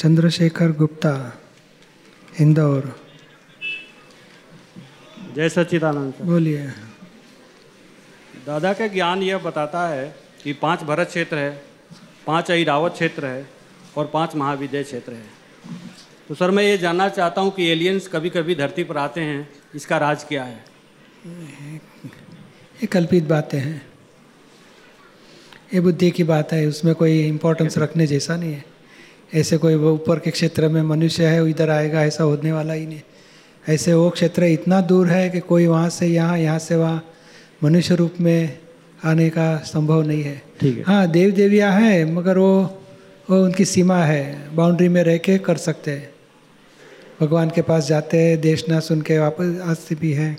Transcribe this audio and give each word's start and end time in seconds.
चंद्रशेखर 0.00 0.70
गुप्ता 0.72 1.10
इंदौर। 2.40 2.84
जय 5.34 5.48
सच्चिदानंद 5.48 6.22
बोलिए। 6.22 6.66
दादा 8.46 8.72
का 8.72 8.86
ज्ञान 8.86 9.22
यह 9.22 9.38
बताता 9.38 9.86
है 9.88 10.06
कि 10.44 10.52
पाँच 10.52 10.82
भरत 10.82 11.08
क्षेत्र 11.08 11.38
है 11.38 11.50
पाँच 12.26 12.50
ऐरावत 12.50 12.92
क्षेत्र 12.92 13.26
है 13.26 13.46
और 13.96 14.06
पाँच 14.06 14.36
महाविद्य 14.36 14.82
क्षेत्र 14.82 15.12
है। 15.12 15.26
तो 16.28 16.34
सर 16.34 16.50
मैं 16.50 16.64
ये 16.64 16.78
जानना 16.78 17.08
चाहता 17.10 17.40
हूँ 17.40 17.50
कि 17.50 17.68
एलियंस 17.68 18.08
कभी 18.08 18.30
कभी 18.30 18.54
धरती 18.54 18.84
पर 18.84 18.96
आते 18.96 19.20
हैं 19.20 19.48
इसका 19.74 19.98
राज 19.98 20.24
क्या 20.24 20.44
है? 20.44 20.64
ये 22.80 22.86
कल्पित 22.86 23.24
बातें 23.26 23.58
हैं। 23.58 23.82
ये 25.74 25.80
बुद्धि 25.80 26.10
की 26.10 26.24
बात 26.24 26.52
है 26.52 26.66
उसमें 26.66 26.94
कोई 26.94 27.22
इम्पोर्टेंस 27.26 27.78
रखने 27.78 28.06
जैसा 28.06 28.36
नहीं 28.36 28.52
है। 28.52 28.69
ऐसे 29.34 29.58
कोई 29.58 29.74
वो 29.74 29.92
ऊपर 29.92 30.18
के 30.18 30.30
क्षेत्र 30.30 30.68
में 30.68 30.82
मनुष्य 30.82 31.26
है 31.26 31.48
इधर 31.50 31.70
आएगा 31.70 32.02
ऐसा 32.04 32.24
होने 32.24 32.52
वाला 32.52 32.72
ही 32.72 32.86
नहीं। 32.86 33.00
ऐसे 33.68 33.94
वो 33.94 34.08
क्षेत्र 34.10 34.44
इतना 34.44 34.80
दूर 34.80 35.08
है 35.08 35.28
कि 35.30 35.40
कोई 35.40 35.66
वहाँ 35.66 35.88
से 35.88 36.06
यहाँ 36.06 36.38
यहाँ 36.38 36.58
से 36.58 36.76
वहाँ 36.76 37.02
मनुष्य 37.64 37.94
रूप 37.94 38.14
में 38.20 38.58
आने 39.04 39.28
का 39.30 39.56
संभव 39.56 40.02
नहीं 40.02 40.22
है। 40.22 40.42
ठीक 40.60 40.76
है। 40.78 40.84
हाँ 40.84 41.06
देव 41.10 41.30
देवियाँ 41.30 41.72
हैं 41.72 42.04
मगर 42.04 42.38
वो 42.38 42.62
वो 43.30 43.42
उनकी 43.44 43.64
सीमा 43.64 43.98
है 44.04 44.54
बाउंड्री 44.56 44.88
में 44.88 45.02
रह 45.02 45.16
के 45.16 45.38
कर 45.38 45.56
सकते 45.56 45.90
हैं। 45.90 46.10
भगवान 47.20 47.50
के 47.50 47.62
पास 47.62 47.86
जाते 47.86 48.18
हैं 48.18 48.40
देश 48.40 48.68
ना 48.68 48.80
सुन 48.80 49.02
के 49.02 49.18
वापस 49.18 49.60
आते 49.60 49.94
भी 49.94 50.12
हैं। 50.12 50.36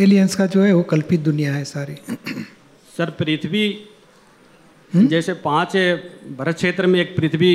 एलियंस 0.00 0.34
का 0.34 0.46
जो 0.46 0.62
है 0.62 0.72
वो 0.72 0.82
कल्पित 0.82 1.20
दुनिया 1.20 1.54
है 1.54 1.64
सारी। 1.64 1.94
सर 2.98 3.10
पृथ्वी 3.10 3.68
जैसे 4.96 5.32
पाँच 5.34 5.76
भरत 6.38 6.54
क्षेत्र 6.54 6.86
में 6.86 7.00
एक 7.00 7.16
पृथ्वी 7.16 7.52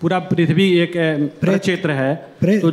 पूरा 0.00 0.18
पृथ्वी 0.18 0.68
एक 0.78 0.92
भरत 1.44 1.60
क्षेत्र 1.60 1.90
है। 1.90 2.14
तो 2.60 2.70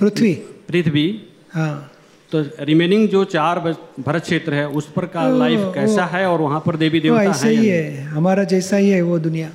पृथ्वी। 0.00 0.32
पृथ्वी। 0.68 1.06
हाँ। 1.52 1.88
तो 2.32 2.44
रिमेनिंग 2.60 3.08
जो 3.08 3.24
चार 3.24 3.58
भरत 4.00 4.22
क्षेत्र 4.22 4.54
है 4.54 4.68
उस 4.68 4.90
पर 4.92 5.06
का 5.06 5.28
लाइफ 5.28 5.60
कैसा 5.74 6.04
है 6.04 6.26
और 6.26 6.40
वहाँ 6.40 6.62
पर 6.66 6.76
देवी 6.76 7.00
देवता 7.00 7.22
ऐसे 7.22 7.48
ही 7.48 7.68
है 7.68 8.02
हमारा 8.02 8.44
जैसा 8.44 8.76
ही 8.76 8.90
है 8.90 9.02
वो 9.02 9.18
दुनिया। 9.18 9.50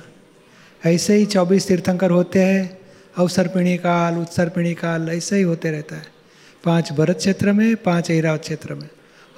ऐसे 0.86 1.14
ही 1.14 1.24
चौबीस 1.26 1.68
तीर्थंकर 1.68 2.10
होते 2.10 2.42
हैं। 2.42 2.78
अवसरपिणी 3.16 3.76
काल 3.76 4.18
उत्सरपिणी 4.18 4.74
काल 4.74 5.08
ऐसे 5.08 5.36
ही 5.36 5.42
होते 5.42 5.70
रहता 5.70 5.96
है। 5.96 6.06
पाँच 6.64 6.92
भरत 6.92 7.16
क्षेत्र 7.16 7.52
में 7.52 7.76
पाँच 7.76 8.10
ऐरावत 8.10 8.40
क्षेत्र 8.40 8.74
में 8.74 8.88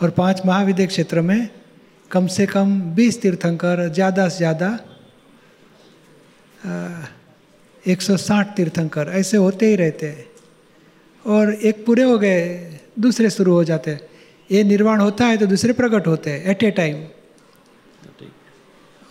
और 0.02 0.10
पाँच 0.10 0.42
महाविद्य 0.46 0.86
क्षेत्र 0.86 1.20
में 1.20 1.48
कम 2.10 2.26
से 2.26 2.46
कम 2.46 2.80
बीस 2.94 3.20
तीर्थंकर, 3.22 3.88
ज़्यादा 3.88 4.28
से 4.28 4.36
ज़्यादा 4.38 4.78
एक 7.84 8.02
सौ 8.02 8.16
साठ 8.18 8.54
तीर्थंकर, 8.56 9.08
ऐसे 9.10 9.36
होते 9.36 9.66
ही 9.66 9.76
रहते 9.76 10.08
और 11.24 11.52
एक 11.54 11.84
पूरे 11.86 12.02
हो 12.02 12.18
गए, 12.18 12.80
दूसरे 12.98 13.30
शुरू 13.30 13.52
हो 13.52 13.64
जाते 13.64 13.98
ये 14.50 14.62
निर्वाण 14.64 15.00
होता 15.00 15.26
है 15.26 15.36
तो 15.36 15.46
दूसरे 15.46 15.72
प्रकट 15.72 16.06
होते 16.06 16.30
हैं 16.30 16.44
एट 16.50 16.62
ए 16.62 16.70
टाइम 16.70 17.04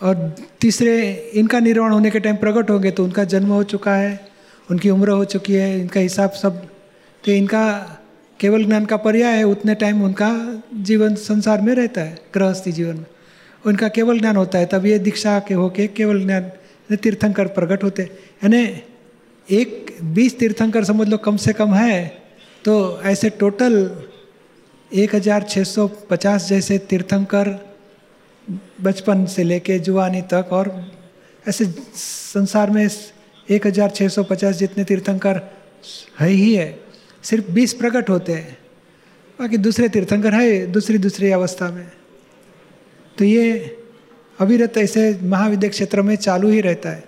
और 0.00 0.16
तीसरे, 0.60 1.12
इनका 1.34 1.58
निर्वाण 1.60 1.92
होने 1.92 2.10
के 2.10 2.20
टाइम 2.20 2.36
प्रकट 2.36 2.70
होंगे 2.70 2.90
तो 2.90 3.04
उनका 3.04 3.24
जन्म 3.26 3.48
हो 3.48 3.62
चुका 3.64 3.94
है, 3.94 4.30
उनकी 4.68 4.90
उम्र 4.90 5.10
हो 5.10 5.24
चुकी 5.26 5.54
है, 5.54 5.80
इनका 5.80 6.00
हिसाब 6.00 6.30
सब 6.32 6.62
तो 7.24 7.32
इनका 7.32 7.64
केवल 8.40 8.64
ज्ञान 8.64 8.86
का 8.86 8.96
पर्याय 8.98 9.36
है, 9.36 9.44
उतने 9.44 9.74
टाइम 9.74 10.02
उनका 10.04 10.30
जीवन 10.82 11.14
संसार 11.16 11.60
में 11.60 11.74
रहता 11.74 12.00
है, 12.00 12.18
गृहस्थी 12.34 12.72
जीवन 12.72 12.96
में 12.96 13.06
उनका 13.64 13.88
केवल 13.90 14.18
ज्ञान 14.20 14.36
होता 14.36 14.58
है, 14.58 14.66
तब 14.66 14.86
ये 14.86 14.98
दीक्षा 14.98 15.38
के 15.48 15.54
होके 15.54 15.86
केवल 15.88 16.24
ज्ञान 16.24 16.50
तीर्थंकर 16.96 17.46
प्रकट 17.48 17.84
होते। 17.84 18.02
यानी 18.02 18.62
एक 19.48 19.96
बीस 20.14 20.38
तीर्थंकर 20.38 20.84
समझ 20.84 21.08
लो 21.08 21.16
कम 21.18 21.36
से 21.36 21.52
कम 21.52 21.74
है 21.74 22.06
तो 22.64 23.00
ऐसे 23.04 23.30
टोटल 23.40 23.74
एक 24.90 25.14
हज़ार 25.14 25.42
छः 25.42 25.64
सौ 25.64 25.86
पचास 26.10 26.48
जैसे 26.48 26.78
तीर्थंकर 26.90 27.48
बचपन 28.82 29.24
से 29.26 29.42
लेके 29.44 29.78
जुआनी 29.78 30.22
तक 30.32 30.48
और 30.52 30.70
ऐसे 31.44 31.64
संसार 31.96 32.70
में 32.70 32.82
एक 32.84 33.66
हज़ार 33.66 33.90
छः 33.90 34.08
सौ 34.08 34.22
पचास 34.24 34.56
जितने 34.56 34.84
तीर्थंकर 34.84 35.40
है 36.20 36.28
ही 36.28 36.54
है 36.54 36.68
सिर्फ़ 37.22 37.50
बीस 37.50 37.72
प्रकट 37.72 38.10
होते 38.10 38.32
हैं। 38.32 38.58
बाकी 39.40 39.56
दूसरे 39.56 39.88
तीर्थंकर 39.88 40.34
है, 40.34 40.66
दूसरी 40.66 40.98
दूसरी 40.98 41.30
अवस्था 41.30 41.70
में। 41.70 41.90
तो 43.18 43.24
ये 43.24 43.76
अविरत 44.40 44.76
ऐसे 44.78 45.18
महाविद्य 45.22 45.68
क्षेत्र 45.68 46.02
में 46.02 46.16
चालू 46.16 46.48
ही 46.48 46.60
रहता 46.60 46.90
है। 46.90 47.04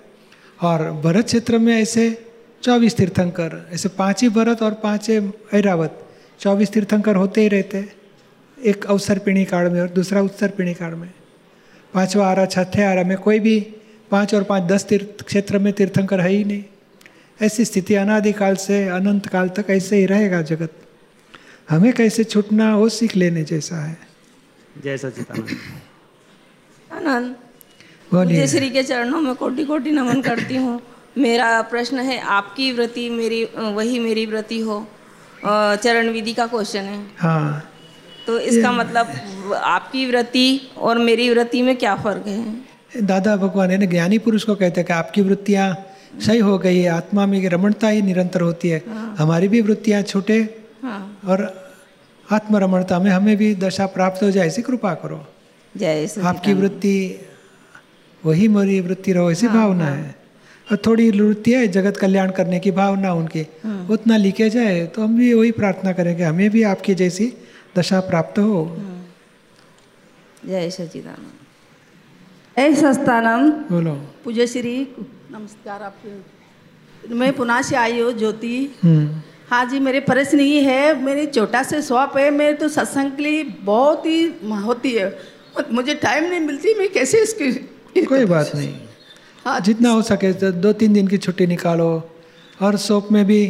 और 0.62 0.92
भरत 0.92 1.24
क्षेत्र 1.24 1.58
में 1.58 1.82
ऐसे 1.82 2.26
चौबीस 2.62 2.96
तीर्थंकर, 2.96 3.68
ऐसे 3.72 3.88
पाँच 3.88 4.22
ही 4.22 4.28
भरत 4.28 4.62
और 4.62 4.74
पाँच 4.74 5.10
ऐरावत, 5.52 6.06
चौबीस 6.40 6.72
तीर्थंकर 6.72 7.16
होते 7.16 7.40
ही 7.40 7.48
रहते 7.48 7.78
हैं। 7.78 7.92
एक 8.64 8.84
अवसर 8.84 9.18
पिणी 9.18 9.44
काल 9.44 9.70
में 9.70 9.80
और 9.80 9.88
दूसरा 9.88 10.22
उत्सर 10.22 10.48
पिणी 10.48 10.74
काल 10.74 10.94
में। 10.94 11.12
पांचवा 11.94 12.30
आरा, 12.30 12.46
छठे 12.46 12.82
आरा 12.82 13.02
में 13.02 13.16
कोई 13.18 13.38
भी 13.38 13.60
पाँच 14.10 14.34
और 14.34 14.42
पाँच, 14.42 14.62
दस 14.62 14.84
तीर्थ 14.84 15.22
क्षेत्र 15.22 15.58
में 15.58 15.72
तीर्थंकर 15.72 16.20
है 16.20 16.28
ही 16.28 16.44
नहीं। 16.44 16.64
ऐसी 17.42 17.64
स्थिति 17.64 17.94
अनादिकाल 17.94 18.54
से 18.56 18.86
अनंत 18.88 19.26
काल 19.26 19.48
तक 19.48 19.70
ऐसे 19.70 19.96
ही 19.96 20.06
रहेगा 20.06 20.40
जगत। 20.50 20.72
हमें 21.70 21.92
कैसे 21.92 22.24
छूटना 22.24 22.74
वो 22.76 22.88
सीख 22.88 23.16
लेने 23.16 23.42
जैसा 23.44 23.76
है। 23.84 23.96
जय 24.84 24.96
सच्चिदानंद 24.98 25.56
आनंद 26.92 27.34
मुझे 28.14 28.46
श्री 28.48 28.70
के 28.70 28.82
चरणों 28.82 29.20
में 29.20 29.34
कोटि 29.34 29.64
कोटि 29.64 29.90
नमन 29.90 30.20
करती 30.28 30.56
हूँ। 30.56 30.80
मेरा 31.18 31.60
प्रश्न 31.70 32.00
है 32.00 32.18
आपकी 32.34 32.72
व्रति 32.72 33.08
मेरी 33.10 33.44
वही 33.76 33.98
मेरी 33.98 34.26
व्रति 34.26 34.58
हो? 34.60 34.76
चरण 35.44 36.08
विधि 36.08 36.32
का 36.32 36.46
क्वेश्चन 36.46 36.80
है। 36.80 36.98
हाँ। 37.18 37.68
तो 38.26 38.38
इसका 38.38 38.72
मतलब 38.72 39.52
आपकी 39.54 40.04
व्रति 40.06 40.46
और 40.78 40.98
मेरी 40.98 41.28
व्रति 41.30 41.62
में 41.62 41.76
क्या 41.76 41.94
फ़र्क 41.96 42.26
है? 42.26 43.02
दादा 43.06 43.36
भगवान 43.36 43.70
है 43.70 43.78
ना 43.78 43.86
ज्ञानी 43.86 44.18
पुरुष 44.18 44.44
को 44.44 44.54
कहते 44.54 44.80
हैं 44.80 44.86
कि 44.86 44.92
आपकी 44.92 45.20
वृत्तियाँ 45.22 45.66
सही 46.20 46.38
हो 46.38 46.58
गई 46.58 46.78
है 46.78 46.88
आत्मा 46.90 47.26
में 47.26 47.48
रमणता 47.48 47.88
ही 47.88 48.02
निरंतर 48.02 48.40
होती 48.40 48.68
है। 48.68 48.78
हाँ। 48.88 49.14
हमारी 49.18 49.48
भी 49.48 49.60
वृत्तियाँ 49.60 50.02
छूटे 50.02 50.38
हाँ। 50.82 51.20
और 51.26 51.42
आत्मरमणता 52.26 52.98
में 52.98 53.10
हमें 53.10 53.36
भी 53.36 53.54
दशा 53.54 53.86
प्राप्त 53.86 54.22
हो 54.22 54.30
जाए 54.30 54.46
ऐसी 54.46 54.62
कृपा 54.62 54.94
करो। 54.94 55.24
जय 55.74 56.08
आपकी 56.24 56.52
वृत्ति 56.52 56.96
वही 58.24 58.48
मेरी 58.48 58.80
वृत्ति 58.80 59.12
रहो 59.12 59.30
ऐसी 59.30 59.46
हाँ, 59.46 59.56
भावना 59.56 59.84
हाँ। 59.84 59.96
है। 59.96 60.14
और 60.66 60.78
थोड़ी 60.86 61.10
वृत्ति 61.10 61.52
है 61.52 61.66
जगत 61.68 61.96
कल्याण 61.96 62.30
करने 62.30 62.60
की 62.60 62.70
भावना 62.70 63.12
उनकी 63.12 63.46
हाँ। 63.64 63.86
उतना 63.90 64.16
लिखे 64.16 64.50
जाए 64.50 64.84
तो 64.86 65.02
हम 65.02 65.16
भी 65.18 65.32
वही 65.34 65.50
प्रार्थना 65.52 65.92
करेंगे 65.92 66.24
हमें 66.24 66.50
भी 66.50 66.62
आपकी 66.62 66.94
जैसी 66.94 67.32
दशा 67.78 68.00
प्राप्त 68.00 68.38
हो। 68.38 68.64
जय 70.46 70.70
सच्चिदानंद 70.70 71.41
ऐ 72.56 72.72
सस्तानंद 72.74 73.52
बोलो। 73.70 73.92
पूज्य 74.24 74.46
श्री 74.46 74.72
नमस्कार 75.32 75.82
आपके। 75.82 77.14
मैं 77.14 77.32
पुनः 77.32 77.60
से 77.62 77.76
आई 77.76 78.00
हूँ 78.00 78.12
ज्योति। 78.12 78.56
हम्म। 78.82 79.20
हाँ 79.50 79.64
जी 79.66 79.78
मेरे 79.80 80.00
प्रश्न 80.00 80.40
ये 80.40 80.60
है 80.62 81.02
मेरी 81.02 81.26
छोटा 81.26 81.62
से 81.62 81.80
शॉप 81.82 82.16
है 82.18 82.30
मेरे 82.30 82.54
तो 82.54 82.68
सत्संग 82.68 83.12
के 83.12 83.22
लिए 83.22 83.44
बहुत 83.64 84.06
ही 84.06 84.24
होती 84.64 84.92
है। 84.92 85.06
मुझे 85.72 85.94
टाइम 85.94 86.24
नहीं 86.24 86.40
मिलती 86.40 86.74
मैं 86.74 86.90
कैसे 86.92 87.22
इसकी 87.22 88.04
कोई 88.04 88.24
बात 88.24 88.50
नहीं। 88.54 88.74
हाँ। 89.44 89.58
जितना 89.60 89.90
हो 89.90 90.02
सके 90.02 90.32
तो 90.34 90.52
दो 90.52 90.72
तीन 90.74 90.92
दिन 90.92 91.08
की 91.08 91.18
छुट्टी 91.18 91.46
निकालो। 91.46 91.90
और 92.62 92.76
शॉप 92.78 93.10
में 93.12 93.24
भी 93.24 93.42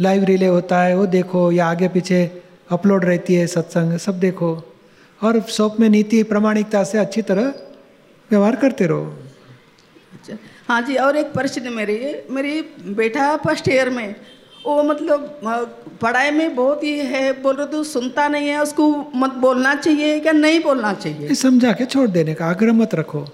लाइव 0.00 0.24
रिले 0.24 0.46
होता 0.48 0.82
है 0.82 0.96
वो 0.96 1.06
देखो 1.08 1.50
या 1.52 1.66
आगे 1.66 1.88
पीछे 1.88 2.22
अपलोड 2.70 3.04
रहती 3.04 3.34
है 3.34 3.46
सत्संग 3.46 3.96
सब 3.98 4.20
देखो। 4.20 4.52
और 5.20 5.40
शॉप 5.48 5.80
में 5.80 5.88
नीति 5.88 6.22
प्रामाणिकता 6.24 6.84
से 6.84 6.98
अच्छी 6.98 7.22
तरह 7.22 7.52
व्यवहार 8.30 8.56
करते 8.56 8.86
रहो। 8.86 9.04
अच्छा 10.12 10.36
हाँ 10.68 10.80
जी 10.82 10.96
और 10.96 11.16
एक 11.16 11.32
प्रश्न 11.32 11.72
मेरे 11.72 12.26
मेरी 12.30 12.60
बेटा 12.94 13.36
फ़र्स्ट 13.36 13.68
ईयर 13.68 13.90
में 13.90 14.14
वो 14.66 14.82
मतलब 14.82 15.40
पढ़ाई 16.02 16.30
में 16.30 16.54
बहुत 16.56 16.82
ही 16.84 16.98
है 16.98 17.32
बोल 17.42 17.54
रहे 17.56 17.66
तो 17.66 17.82
सुनता 17.84 18.26
नहीं 18.28 18.48
है 18.48 18.62
उसको 18.62 18.88
मत 19.16 19.34
बोलना 19.40 19.74
चाहिए 19.74 20.18
क्या 20.20 20.32
नहीं 20.32 20.60
बोलना 20.62 20.92
चाहिए? 20.94 21.34
समझा 21.34 21.72
के 21.72 21.84
छोड़ 21.84 22.08
देने 22.08 22.34
का 22.34 22.46
आग्रह 22.46 22.72
मत 22.72 22.94
रखो। 22.94 23.26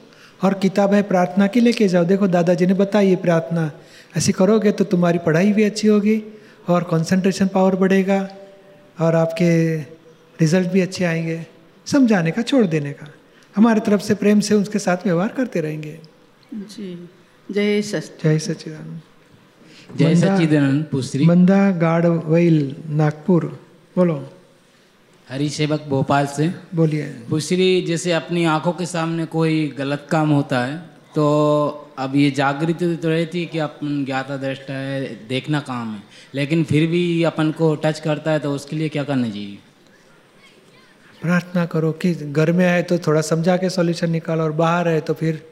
और 0.44 0.54
किताब 0.54 0.94
है 0.94 1.02
प्रार्थना 1.02 1.46
की 1.46 1.60
लेके 1.60 1.88
जाओ। 1.88 2.04
देखो 2.04 2.26
दादाजी 2.28 2.66
ने 2.66 2.74
बताई 2.74 3.08
ये 3.08 3.16
प्रार्थना। 3.16 3.70
ऐसी 4.16 4.32
करोगे 4.32 4.72
तो 4.72 4.84
तुम्हारी 4.84 5.18
पढ़ाई 5.18 5.52
भी 5.52 5.62
अच्छी 5.64 5.88
होगी 5.88 6.22
और 6.68 6.82
कंसंट्रेशन 6.82 7.48
पावर 7.48 7.76
बढ़ेगा 7.76 8.18
और 9.00 9.14
आपके 9.14 9.50
रिज़ल्ट 10.38 10.68
भी 10.68 10.80
अच्छे 10.80 11.04
आएँगे। 11.04 11.46
समझाने 11.86 12.30
का 12.30 12.42
छोड़ 12.42 12.64
देने 12.66 12.92
का। 12.92 13.06
हमारी 13.56 13.80
तरफ़ 13.80 14.00
से 14.02 14.14
प्रेम 14.14 14.40
से 14.40 14.54
उसके 14.54 14.78
साथ 14.78 15.04
व्यवहार 15.04 15.28
करते 15.28 15.60
रहेंगे। 15.60 15.98
जी। 16.54 17.08
जय 17.48 17.82
सच 17.82 18.10
जय 18.22 18.38
सच्चिदानंद। 18.38 19.00
जय 19.96 20.14
सच्चिदानंद 20.16 20.84
पुश्री 20.84 21.26
मंदा 21.26 21.70
गाड़ 21.78 22.06
वैल 22.06 22.74
नागपुर। 22.90 23.44
बोलो। 23.96 24.16
हरी 25.28 25.48
सेवक 25.48 25.84
भोपाल 25.88 26.26
से। 26.26 26.48
बोलिए। 26.74 27.04
पुश्री 27.30 27.82
जैसे 27.82 28.12
अपनी 28.12 28.44
आँखों 28.44 28.72
के 28.72 28.86
सामने 28.86 29.24
कोई 29.26 29.66
गलत 29.78 30.06
काम 30.10 30.30
होता 30.30 30.64
है 30.64 30.76
तो 31.14 31.24
अब 31.98 32.16
ये 32.16 32.30
जागृति 32.30 32.96
तो 32.96 33.08
रहती 33.08 33.40
है 33.40 33.46
कि 33.46 33.58
अपन 33.58 34.04
ज्ञाता 34.04 34.36
दृष्टा 34.36 34.74
है 34.74 35.28
देखना 35.28 35.60
काम 35.60 35.94
है। 35.94 36.02
लेकिन 36.34 36.64
फिर 36.64 36.86
भी 36.86 37.22
अपन 37.22 37.50
को 37.52 37.74
टच 37.74 38.00
करता 38.00 38.30
है 38.30 38.38
तो 38.38 38.52
उसके 38.52 38.76
लिए 38.76 38.88
क्या 38.88 39.04
करना 39.04 39.28
चाहिए? 39.30 39.58
प्रार्थना 41.22 41.64
करो 41.66 41.92
कि 41.92 42.14
घर 42.14 42.52
में 42.52 42.66
आए 42.66 42.82
तो 42.82 42.98
थोड़ा 42.98 43.20
समझा 43.20 43.56
के 43.56 43.70
सॉल्यूशन 43.70 44.10
निकालो 44.10 44.42
और 44.42 44.52
बाहर 44.52 44.88
आए 44.88 45.00
तो 45.00 45.14
फिर 45.14 45.42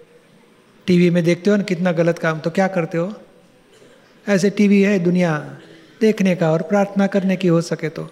टीवी 0.86 1.10
में 1.10 1.22
देखते 1.24 1.50
हो 1.50 1.56
ना 1.56 1.62
कितना 1.62 1.92
गलत 1.92 2.18
काम 2.18 2.38
तो 2.38 2.50
क्या 2.50 2.66
करते 2.68 2.98
हो? 2.98 3.12
ऐसे 4.26 4.50
टीवी 4.50 4.80
है 4.82 4.98
दुनिया, 4.98 5.38
देखने 6.00 6.34
का 6.36 6.50
और 6.52 6.62
प्रार्थना 6.62 7.06
करने 7.06 7.36
की 7.36 7.48
हो 7.48 7.60
सके 7.60 7.88
तो। 7.88 8.02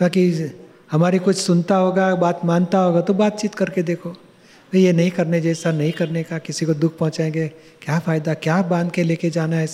बाकी 0.00 0.52
हमारी 0.92 1.18
कुछ 1.18 1.36
सुनता 1.36 1.76
होगा, 1.76 2.14
बात 2.14 2.44
मानता 2.44 2.78
होगा 2.78 3.00
तो 3.00 3.14
बातचीत 3.14 3.54
करके 3.54 3.82
देखो। 3.82 4.10
भाई, 4.10 4.80
ये 4.80 4.92
नहीं 4.92 5.10
करने 5.10 5.40
जैसा, 5.40 5.72
नहीं 5.72 5.92
करने 5.92 6.22
का, 6.22 6.38
किसी 6.38 6.66
को 6.66 6.74
दुख 6.74 6.96
पहुंचाएँगे, 6.98 7.48
क्या 7.82 7.98
फ़ायदा, 7.98 8.34
क्या 8.34 8.60
बाँध 8.62 8.90
के 8.90 9.02
लेके 9.02 9.30
जाना 9.30 9.56
है? 9.56 9.66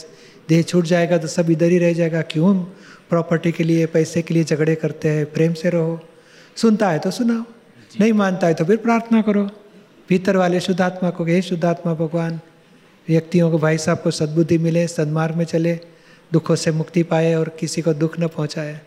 देह 0.49 0.63
छूट 0.63 0.85
जाएगा 0.85 1.19
तो 1.19 1.29
सब 1.29 1.51
इधर 1.51 1.71
ही 1.71 1.79
रह 1.79 1.93
जाएगा, 1.93 2.23
क्यों? 2.23 2.55
प्रॉपर्टी 3.11 3.53
के 3.53 3.65
लिए, 3.65 3.87
पैसे 3.87 4.23
के 4.23 4.35
लिए 4.35 4.45
झगड़े 4.45 4.75
करते 4.75 5.09
हैं, 5.09 5.27
प्रेम 5.33 5.53
से 5.53 5.71
रहो। 5.71 6.01
सुनता 6.59 6.89
है 6.91 6.99
तो 6.99 7.11
सुनाओ। 7.11 7.45
नहीं 8.01 8.13
मानता 8.13 8.47
है 8.47 8.55
तो 8.55 8.65
फिर 8.65 8.77
प्रार्थना 8.77 9.23
करो। 9.23 9.45
भीतर 10.09 10.37
वाले 10.37 10.61
शुद्धात्मा 10.61 11.11
को 11.11 11.25
हे 11.25 11.41
शुद्धात्मा 11.43 11.95
भगवान 11.95 12.41
व्यक्तियों 13.09 13.51
को 13.51 13.59
भाई 13.59 13.79
साहब 13.79 13.99
को 13.99 14.11
सद्बुद्धि 14.11 14.59
मिले 14.59 14.87
सदमार्ग 14.89 15.37
में 15.37 15.45
चले 15.45 15.75
दुखों 16.33 16.57
से 16.57 16.71
मुक्ति 16.73 17.03
पाए 17.03 17.35
और 17.35 17.49
किसी 17.61 17.83
को 17.83 17.95
दुख 17.95 18.19
न 18.21 18.29
पहुँचाए 18.29 18.81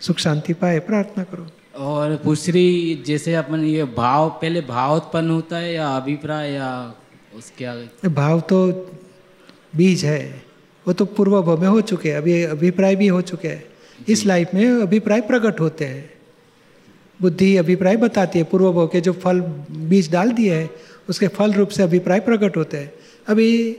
सुख 0.00 0.18
शांति 0.18 0.52
पाए 0.52 0.78
प्रार्थना 0.78 1.24
करो। 1.24 1.46
और 1.78 2.14
दूसरी 2.24 3.02
जैसे 3.06 3.34
अपन 3.34 3.64
ये 3.64 3.84
भाव 3.96 4.28
पहले 4.42 4.60
भाव 4.60 4.96
उत्पन्न 4.96 5.30
होता 5.30 5.56
है 5.56 5.72
या 5.74 5.88
अभिप्राय 5.88 6.52
या 6.52 6.94
उसके 7.36 7.64
आगे? 7.64 8.08
भाव 8.08 8.40
तो 8.40 8.66
बीज 9.76 10.04
है 10.04 10.42
वो 10.86 10.92
तो 10.92 11.04
पूर्व 11.04 11.42
भव 11.42 11.60
में 11.60 11.68
हो 11.68 11.80
चुके 11.80 12.10
हैं 12.10 12.16
अभी 12.16 12.42
अभिप्राय 12.42 12.96
भी 12.96 13.06
हो 13.06 13.20
चुके 13.22 13.48
हैं। 13.48 13.64
इस 14.08 14.24
लाइफ 14.26 14.54
में 14.54 14.66
अभिप्राय 14.82 15.20
प्रकट 15.20 15.60
होते 15.60 15.84
हैं। 15.84 16.17
बुद्धि 17.22 17.56
अभिप्राय 17.56 17.96
बताती 17.96 18.38
है 18.38 18.44
पूर्व 18.44 18.72
भव 18.72 18.86
के 18.86 19.00
जो 19.00 19.12
फल 19.12 19.40
बीज 19.70 20.12
डाल 20.12 20.32
दिए 20.32 20.54
है 20.54 20.70
उसके 21.08 21.28
फल 21.28 21.52
रूप 21.52 21.68
से 21.68 21.82
अभिप्राय 21.82 22.20
प्रकट 22.20 22.56
होते 22.56 22.76
हैं। 22.76 22.92
अभी 23.28 23.76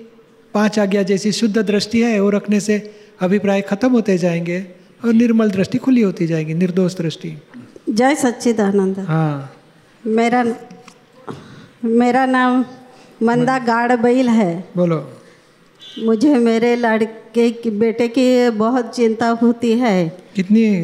पाँच 0.53 0.79
आज्ञा 0.79 1.03
जैसी 1.03 1.31
शुद्ध 1.31 1.57
दृष्टि 1.57 2.01
है 2.01 2.19
वो 2.19 2.29
रखने 2.29 2.59
से 2.59 2.93
अभिप्राय 3.21 3.61
खत्म 3.61 3.91
होते 3.91 4.17
जाएँगे 4.17 4.67
और 5.05 5.13
निर्मल 5.13 5.51
दृष्टि 5.51 5.77
खुली 5.77 6.01
होती 6.01 6.27
जाएगी 6.27 6.53
निर्दोष 6.53 6.97
दृष्टि। 6.97 7.37
जय 7.89 8.15
सच्चिदानंद। 8.15 8.99
हाँ। 8.99 9.55
मेरा 10.07 10.55
मेरा 11.83 12.25
नाम 12.25 12.65
मंदा 13.23 13.59
गाड़ 13.59 13.95
बैल 13.95 14.29
है। 14.29 14.63
बोलो। 14.77 15.13
मुझे 15.99 16.35
मेरे 16.35 16.75
लड़के 16.75 17.51
की 17.51 17.69
बेटे 17.69 18.07
की 18.07 18.49
बहुत 18.49 18.95
चिंता 18.95 19.27
होती 19.27 19.71
है। 19.71 20.17
कितनी 20.35 20.75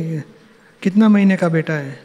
कितना 0.82 1.10
महीने 1.10 1.38
का 1.38 1.50
बेटा 1.50 1.74
है? 1.74 2.05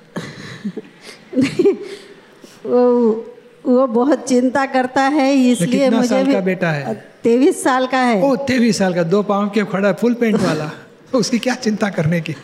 वो 2.67 3.27
वो 3.67 3.87
बहुत 3.87 4.29
चिंता 4.29 4.67
करता 4.67 5.03
है 5.03 5.35
इसलिए 5.35 5.91
मुझे 5.91 6.09
साल 6.09 6.25
भी 6.25 6.33
का 6.33 6.41
बेटा 6.41 6.71
है? 6.71 7.09
तेईस 7.23 7.63
साल 7.63 7.87
का 7.87 7.99
है। 7.99 8.23
ओ 8.23 8.37
तेईस 8.37 8.79
साल 8.79 8.95
का 8.95 9.03
दो 9.03 9.23
पाँव 9.23 9.51
के 9.51 9.65
खड़ा 9.65 9.93
फुल 9.93 10.15
पेंट 10.15 10.37
वाला। 10.37 10.71
उसकी 11.15 11.39
क्या 11.39 11.55
चिंता 11.55 11.91
करने 11.91 12.21
की? 12.21 12.35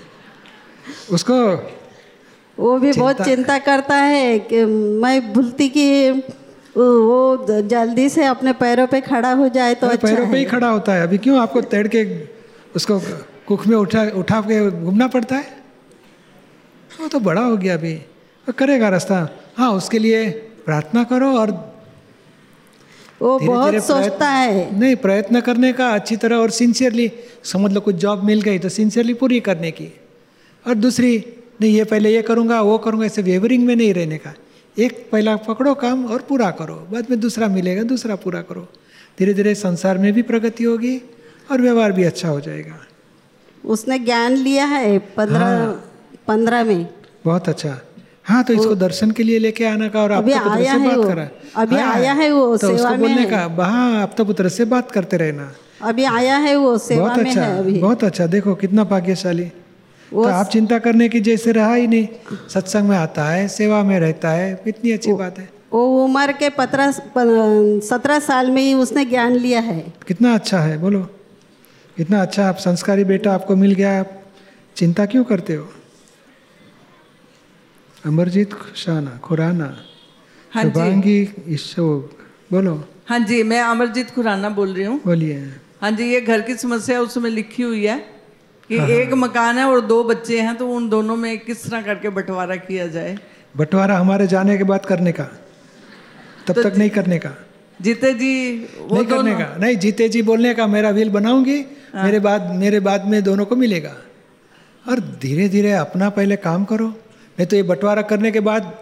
उसको 1.12 1.54
वो 2.58 2.78
भी 2.78 2.92
बहुत 2.92 3.16
चिंता- 3.16 3.34
चिंता 3.34 3.58
करता 3.58 3.96
है 3.96 4.38
कि 4.38 4.64
मैं 4.64 5.32
भूलती 5.32 5.68
कि 5.68 6.10
वो 6.76 7.46
जल्दी 7.62 8.08
से 8.08 8.24
अपने 8.24 8.52
पैरों 8.52 8.86
पे 8.86 9.00
खड़ा 9.00 9.32
हो 9.32 9.48
जाए 9.48 9.74
तो 9.74 9.86
अच्छा 9.86 10.08
पैरों 10.08 10.32
पे 10.32 10.38
ही। 10.38 10.44
खड़ा 10.44 10.68
होता 10.68 10.92
है। 10.94 11.02
अभी 11.02 11.18
क्यों 11.18 11.40
आपको 11.40 11.60
तैर 11.60 11.88
के 11.88 12.24
उसको 12.76 13.00
कुख 13.46 13.66
में 13.66 13.76
उठा 13.76 14.02
उठा 14.14 14.40
के 14.40 14.70
घूमना 14.70 15.06
पड़ता 15.06 15.36
है? 15.36 15.56
वो 17.00 17.08
तो 17.08 17.20
बड़ा 17.20 17.40
हो 17.40 17.56
गया 17.56 17.74
अभी। 17.74 18.00
करेगा 18.52 18.88
रास्ता। 18.88 19.28
हाँ 19.56 19.72
उसके 19.72 19.98
लिए 19.98 20.30
प्रार्थना 20.64 21.04
करो 21.04 21.38
और 21.38 21.76
वो 23.22 23.38
धीरे-धीरे 23.38 23.78
बहुत 23.78 23.86
सोचता 23.86 24.28
है। 24.28 24.80
नहीं 24.80 24.96
प्रयत्न 24.96 25.40
करने 25.40 25.72
का 25.72 25.88
अच्छी 25.88 26.16
तरह 26.16 26.36
और 26.36 26.50
सिंसियरली 26.50 27.12
समझ 27.44 27.72
लो 27.72 27.80
कुछ 27.80 27.94
जॉब 27.94 28.24
मिल 28.24 28.40
गई 28.40 28.58
तो 28.58 28.68
सिंसियरली 28.68 29.14
पूरी 29.14 29.40
करने 29.40 29.70
की। 29.70 30.00
और 30.66 30.74
दूसरी 30.74 31.24
नहीं 31.60 31.74
ये 31.74 31.84
पहले 31.84 32.14
ये 32.14 32.22
करूँगा 32.22 32.60
वो 32.60 32.78
करूँगा 32.78 33.06
ऐसे 33.06 33.22
वेवरिंग 33.22 33.66
में 33.66 33.76
नहीं 33.76 33.94
रहने 33.94 34.18
का। 34.18 34.34
एक 34.78 35.08
पहला 35.12 35.36
पकड़ो 35.36 35.74
काम 35.74 36.06
और 36.06 36.22
पूरा 36.22 36.50
करो। 36.50 36.74
बाद 36.74 37.06
में 37.10 37.20
दूसरा 37.20 37.48
मिलेगा 37.48 37.82
दूसरा 37.82 38.16
पूरा 38.16 38.42
करो। 38.42 38.68
धीरे 39.18 39.34
धीरे 39.34 39.54
संसार 39.54 39.98
में 39.98 40.12
भी 40.12 40.22
प्रगति 40.22 40.64
होगी 40.64 41.02
और 41.50 41.60
व्यवहार 41.60 41.92
भी 41.92 42.04
अच्छा 42.04 42.28
हो 42.28 42.40
जाएगा। 42.40 42.86
उसने 43.64 43.98
ज्ञान 43.98 44.32
लिया 44.32 44.64
है 44.64 44.98
पंद्रह 44.98 45.38
हाँ। 45.38 45.92
पंद्रह 46.26 46.64
में। 46.64 46.86
बहुत 47.24 47.48
अच्छा। 47.48 47.80
हाँ 48.26 48.42
तो 48.44 48.52
इसको 48.52 48.74
दर्शन 48.74 49.10
के 49.10 49.22
लिए 49.22 49.38
लेके 49.38 49.64
आना 49.64 49.88
का 49.88 50.02
और 50.02 50.10
अभी 50.10 50.32
आपका 50.32 50.50
पुत्र 50.50 50.64
से 50.64 50.78
बात 50.78 51.06
करा। 51.08 51.28
अभी 51.62 51.76
हाँ, 51.76 51.94
आया 51.94 52.12
है 52.12 52.30
वो, 52.32 52.56
तो 52.56 52.68
सेवा 52.68 52.90
उसको 52.90 52.96
बोलने। 52.96 53.24
का 53.24 53.64
हाँ 53.64 54.02
आपका 54.02 54.24
पुत्र 54.24 54.48
से 54.48 54.64
बात 54.64 54.90
करते 54.90 55.16
रहना। 55.16 55.52
अभी 55.82 56.04
आया 56.04 56.36
है 56.36 56.56
वो 56.56 56.76
सेवा 56.78 57.04
बहुत 57.04 57.18
में 57.18 57.24
अच्छा 57.24 57.42
है 57.42 57.58
अभी। 57.58 57.78
बहुत 57.80 58.04
अच्छा। 58.04 58.26
देखो 58.26 58.54
कितना 58.54 58.84
भाग्यशाली। 58.84 59.44
तो 60.12 60.22
आप 60.22 60.46
चिंता 60.46 60.78
करने 60.78 61.08
की 61.08 61.20
जैसे 61.20 61.52
रहा 61.52 61.74
ही 61.74 61.86
नहीं। 61.86 62.08
सत्संग 62.50 62.88
में 62.88 62.96
आता 62.96 63.24
है 63.24 63.46
सेवा 63.48 63.82
में 63.82 63.98
रहता 64.00 64.30
है 64.30 64.62
इतनी 64.66 64.92
अच्छी 64.92 65.12
बात 65.12 65.38
है। 65.38 65.48
वो 65.72 66.04
उम्र 66.04 66.32
के 66.32 66.48
पत्रह 66.50 66.90
सत्रह 66.90 68.18
साल 68.18 68.50
में 68.50 68.62
ही 68.62 68.74
उसने 68.74 69.04
ज्ञान 69.04 69.32
लिया 69.32 69.60
है। 69.60 69.80
कितना 70.06 70.34
अच्छा 70.34 70.60
है 70.60 70.78
बोलो। 70.78 71.06
इतना 71.96 72.22
अच्छा 72.22 72.48
आप 72.48 72.56
संस्कारी 72.56 73.04
बेटा 73.04 73.32
आपको 73.32 73.56
मिल 73.56 73.72
गया। 73.72 73.98
आप 74.00 74.10
चिंता 74.76 75.06
क्यों 75.06 75.24
करते 75.24 75.54
हो? 75.54 75.68
अमरजीत 78.06 78.50
शाना 78.76 79.18
खुराना 79.22 79.66
हाँ 80.52 80.62
जी। 80.64 80.70
शुभांगी 80.70 81.20
ईशोक 81.54 82.10
बोलो। 82.52 82.74
हाँ 83.08 83.18
जी 83.20 83.42
मैं 83.42 83.60
अमरजीत 83.60 84.10
खुराना 84.10 84.48
बोल 84.48 84.74
रही 84.74 84.84
हूँ। 84.84 85.00
बोलिए। 85.06 85.38
हाँ 85.80 85.90
जी 85.90 86.04
ये 86.04 86.20
घर 86.20 86.40
की 86.40 86.54
समस्या 86.56 87.00
उसमें 87.00 87.30
लिखी 87.30 87.62
हुई 87.62 87.84
है 87.86 87.98
कि 88.70 88.76
एक 88.92 89.12
मकान 89.14 89.58
है 89.58 89.64
और 89.64 89.80
दो 89.86 90.02
बच्चे 90.04 90.40
हैं 90.40 90.54
तो 90.56 90.68
उन 90.68 90.88
दोनों 90.88 91.16
में 91.16 91.38
किस 91.38 91.66
तरह 91.66 91.82
करके 91.82 92.08
बंटवारा 92.08 92.56
किया 92.56 92.86
जाए? 92.86 93.16
बंटवारा 93.56 93.98
हमारे 93.98 94.26
जाने 94.26 94.56
के 94.58 94.64
बाद 94.64 94.86
करने 94.86 95.12
का। 95.12 95.24
तब 96.46 96.54
तो 96.54 96.62
तक 96.62 96.76
नहीं 96.76 96.90
करने 96.90 97.18
का। 97.18 97.32
जीते 97.80 98.12
जी 98.14 98.32
वो 98.78 98.94
नहीं 98.94 99.06
करने 99.06 99.34
का। 99.34 99.56
नहीं 99.56 99.76
जीते 99.76 100.08
जी 100.08 100.22
बोलने 100.22 100.54
का 100.54 100.66
मेरा 100.66 100.90
विल 100.90 101.10
बनाऊँगी 101.10 101.58
मेरे 101.96 102.20
बाद 102.20 102.54
मेरे 102.54 102.80
बाद 102.80 103.06
में 103.06 103.22
दोनों 103.24 103.46
को 103.46 103.56
मिलेगा। 103.56 103.96
और 104.84 105.00
धीरे 105.22 105.48
धीरे 105.48 105.72
अपना 105.74 106.08
पहले 106.10 106.36
काम 106.38 106.64
करो। 106.64 106.92
नहीं 107.38 107.46
तो 107.46 107.56
ये 107.56 107.62
बंटवारा 107.64 108.02
करने 108.02 108.30
के 108.30 108.40
बाद 108.40 108.72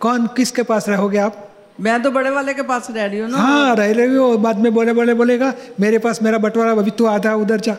कौन 0.00 0.26
किसके 0.36 0.62
पास 0.62 0.88
रहोगे 0.88 1.18
आप? 1.18 1.50
मैं 1.80 2.02
तो 2.02 2.10
बड़े 2.10 2.30
वाले 2.30 2.54
के 2.54 2.62
पास 2.62 2.90
रह 2.90 3.04
रही 3.04 3.18
हूँ 3.18 3.30
ना। 3.30 3.38
हाँ 3.38 3.74
रह 3.76 3.92
रही 3.92 4.14
हो 4.14 4.36
बाद 4.38 4.58
में 4.58 4.72
बोले 4.74 4.92
बोले 4.92 5.14
बोलेगा 5.14 5.52
मेरे 5.80 5.98
पास 5.98 6.22
मेरा 6.22 6.38
बंटवारा 6.38 6.72
अभी 6.72 6.90
तू 6.90 7.06
आधा 7.06 7.34
उधर 7.34 7.60
जा। 7.60 7.76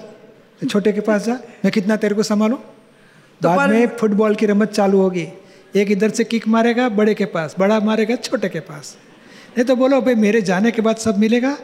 छोटे 0.69 0.91
के 0.93 1.01
पास 1.01 1.25
जा 1.25 1.33
मैं 1.65 1.71
कितना 1.71 1.95
तेरे 1.95 2.15
को 2.15 2.23
संभालूं? 2.23 2.57
बाद 3.41 3.69
में 3.69 3.87
फुटबॉल 3.97 4.35
की 4.35 4.45
रमत 4.45 4.71
चालू 4.71 4.99
होगी। 5.01 5.27
एक 5.75 5.91
इधर 5.91 6.09
से 6.09 6.23
किक 6.23 6.47
मारेगा 6.47 6.89
बड़े 6.89 7.13
के 7.13 7.25
पास 7.31 7.55
बड़ा 7.59 7.79
मारेगा 7.79 8.15
छोटे 8.17 8.49
के 8.49 8.59
पास। 8.59 8.95
नहीं 9.57 9.65
तो 9.65 9.75
बोलो 9.75 10.01
भाई 10.01 10.15
मेरे 10.15 10.41
जाने 10.41 10.71
के 10.71 10.81
बाद 10.81 10.97
सब 10.97 11.17
मिलेगा। 11.17 11.57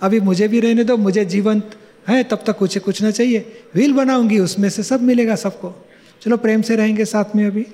अभी 0.00 0.20
मुझे 0.20 0.48
भी 0.48 0.60
रहने 0.60 0.84
दो 0.84 0.96
मुझे 0.96 1.24
जीवंत 1.24 1.76
है 2.08 2.22
तब 2.24 2.42
तक 2.46 2.58
कुछ 2.58 2.78
कुछ 2.78 3.02
ना 3.02 3.10
चाहिए। 3.10 3.38
व्हील 3.74 3.92
बनाऊँगी 3.92 4.38
उसमें 4.38 4.68
से 4.70 4.82
सब 4.82 5.02
मिलेगा 5.02 5.34
सबको। 5.36 5.74
चलो 6.22 6.36
प्रेम 6.36 6.62
से 6.62 6.76
रहेंगे 6.76 7.04
साथ 7.04 7.36
में 7.36 7.46
अभी। 7.46 7.66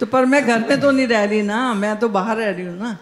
तो 0.00 0.06
पर 0.06 0.24
मैं 0.26 0.44
घर 0.46 0.68
में 0.68 0.80
तो 0.80 0.90
नहीं 0.90 1.06
रह 1.06 1.24
रही 1.24 1.42
ना 1.42 1.62
मैं 1.74 1.96
तो 1.98 2.08
बाहर 2.08 2.36
रह 2.36 2.50
रही 2.50 2.66
हूँ 2.66 2.78
ना। 2.78 2.96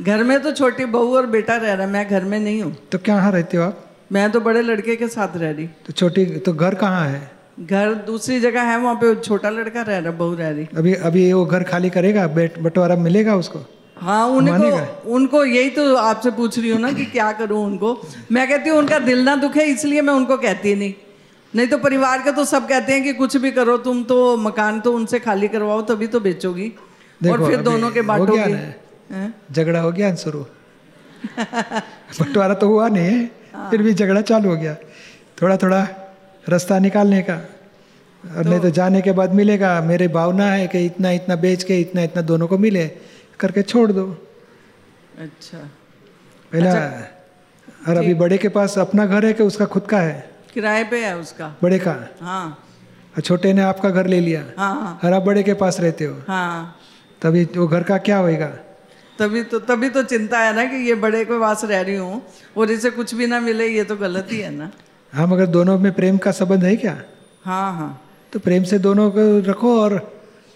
घर 0.00 0.22
में 0.24 0.38
तो 0.42 0.52
छोटी 0.52 0.84
बहू 0.86 1.16
और 1.16 1.26
बेटा 1.26 1.56
रह 1.56 1.72
रहा 1.72 1.86
है 1.86 1.92
मैं 1.92 2.08
घर 2.08 2.24
में 2.24 2.38
नहीं 2.38 2.62
हूँ। 2.62 2.74
तो 2.92 2.98
कहाँ 2.98 3.32
रहते 3.32 3.56
हो 3.56 3.62
आप? 3.62 3.84
मैं 4.12 4.30
तो 4.32 4.40
बड़े 4.40 4.62
लड़के 4.62 4.96
के 4.96 5.08
साथ 5.08 5.36
रह 5.36 5.50
रही। 5.50 5.66
तो 5.86 5.92
छोटी 5.92 6.24
तो 6.38 6.52
घर 6.52 6.74
कहाँ 6.74 7.06
है? 7.06 7.20
घर 7.60 7.94
दूसरी 8.06 8.38
जगह 8.40 8.62
है 8.62 8.78
वहाँ 8.78 8.94
पे 8.94 9.14
छोटा 9.16 9.50
लड़का 9.50 9.82
रह 9.82 9.98
रहा 9.98 10.12
बहू 10.12 10.34
रह 10.34 10.50
रही। 10.50 10.66
अभी 10.76 10.94
अभी 10.94 11.32
वो 11.32 11.44
घर 11.46 11.62
खाली 11.64 11.90
करेगा? 11.90 12.26
बेट 12.28 12.58
बंटवारा 12.58 12.96
मिलेगा 12.98 13.34
उसको? 13.36 13.64
हाँ 13.96 14.26
उनको 14.28 15.10
उनको 15.12 15.44
यही 15.44 15.70
तो 15.70 15.94
आपसे 15.96 16.30
पूछ 16.30 16.58
रही 16.58 16.70
हूँ 16.70 16.80
ना 16.80 16.92
कि 16.92 17.04
क्या 17.06 17.30
करूँ 17.32 17.64
उनको। 17.64 18.00
मैं 18.32 18.48
कहती 18.48 18.70
हूँ 18.70 18.78
उनका 18.78 18.98
दिल 19.00 19.24
ना 19.24 19.34
दुखे 19.36 19.64
इसलिए 19.66 20.02
मैं 20.02 20.14
उनको 20.14 20.36
कहती 20.38 20.74
नहीं। 20.74 20.94
नहीं 21.52 21.66
तो 21.66 21.78
परिवार 21.78 22.22
के 22.22 22.32
तो 22.32 22.44
सब 22.44 22.68
कहते 22.68 22.92
हैं 22.92 23.02
कि 23.04 23.12
कुछ 23.12 23.36
भी 23.36 23.50
करो 23.50 23.76
तुम 23.78 24.02
तो 24.04 24.36
मकान 24.36 24.80
तो 24.80 24.92
उनसे 24.92 25.18
खाली 25.18 25.48
करवाओ 25.48 25.82
तभी 25.82 26.06
तो 26.06 26.20
बेचोगी। 26.20 26.68
और 27.20 27.46
फिर 27.46 27.60
दोनों 27.62 27.90
के 27.90 28.02
बांटोगी? 28.02 28.54
झगड़ा 29.52 29.80
हो 29.80 29.92
गया 29.92 30.14
शुरू 30.14 30.46
बंटवारा 32.20 32.54
तो 32.54 32.68
हुआ 32.68 32.88
नहीं 32.88 33.06
है 33.06 33.70
फिर 33.70 33.82
भी 33.82 33.94
झगड़ा 33.94 34.20
चालू 34.20 34.48
हो 34.48 34.56
गया। 34.56 34.74
थोड़ा 35.42 35.56
थोड़ा 35.56 35.80
रास्ता 36.48 36.78
निकालने 36.78 37.22
का। 37.22 37.34
और 37.34 38.42
तो, 38.44 38.50
नहीं 38.50 38.60
तो 38.60 38.70
जाने 38.70 39.00
के 39.02 39.12
बाद 39.12 39.34
मिलेगा। 39.34 39.80
मेरे 39.80 40.08
भावना 40.08 40.46
है 40.46 40.66
कि 40.68 40.84
इतना 40.86 41.10
इतना 41.10 41.36
बेच 41.36 41.62
के 41.62 41.80
इतना 41.80 42.02
इतना 42.02 42.22
दोनों 42.22 42.46
को 42.46 42.58
मिले 42.58 42.86
करके 43.40 43.62
छोड़ 43.62 43.90
दो। 43.92 44.06
अच्छा। 45.18 45.58
पहला 46.52 46.72
अच्छा। 46.72 47.90
और 47.90 47.96
अभी 47.96 48.14
बड़े 48.14 48.38
के 48.38 48.48
पास 48.48 48.78
अपना 48.78 49.06
घर 49.06 49.26
है 49.26 49.32
कि 49.32 49.42
उसका 49.42 49.64
खुद 49.64 49.86
का 49.86 49.98
है? 49.98 50.37
किराए 50.58 50.84
पे 50.90 51.04
है 51.04 51.16
उसका। 51.16 51.46
बड़े 51.62 51.78
का? 51.78 51.92
हाँ। 52.20 53.20
छोटे 53.24 53.52
ने 53.52 53.62
आपका 53.62 53.90
घर 53.90 54.06
ले 54.06 54.18
लिया? 54.20 54.42
हाँ। 54.58 54.74
हाँ 54.74 54.98
और 55.04 55.12
आप 55.12 55.22
बड़े 55.22 55.42
के 55.42 55.54
पास 55.54 55.78
रहते 55.80 56.04
हो? 56.04 56.16
हाँ। 56.28 56.74
तभी 57.22 57.44
वो 57.56 57.66
घर 57.66 57.82
का 57.82 57.98
क्या 57.98 58.18
होएगा? 58.18 58.46
तभी 59.18 59.42
तो 59.42 59.58
तभी 59.60 59.88
तो 59.88 60.02
चिंता 60.02 60.38
है 60.38 60.54
ना 60.56 60.64
कि 60.64 60.76
ये 60.88 60.94
बड़े 60.94 61.24
के 61.24 61.38
पास 61.40 61.64
रह 61.64 61.80
रही 61.80 61.96
हूँ 61.96 62.22
और 62.56 62.70
इसे 62.70 62.90
कुछ 62.90 63.14
भी 63.14 63.26
ना 63.26 63.40
मिले 63.40 63.66
ये 63.68 63.84
तो 63.84 63.96
गलत 63.96 64.28
ही 64.32 64.40
है 64.40 64.50
ना। 64.50 64.70
हाँ 65.12 65.26
मगर 65.26 65.46
दोनों 65.46 65.78
में 65.78 65.92
प्रेम 65.92 66.18
का 66.18 66.30
संबंध 66.32 66.64
है 66.64 66.74
क्या? 66.76 66.96
हाँ 67.44 67.72
हाँ। 67.78 67.90
तो 68.32 68.38
प्रेम 68.38 68.64
से 68.64 68.78
दोनों 68.78 69.10
को 69.10 69.50
रखो 69.50 69.78
और 69.80 69.98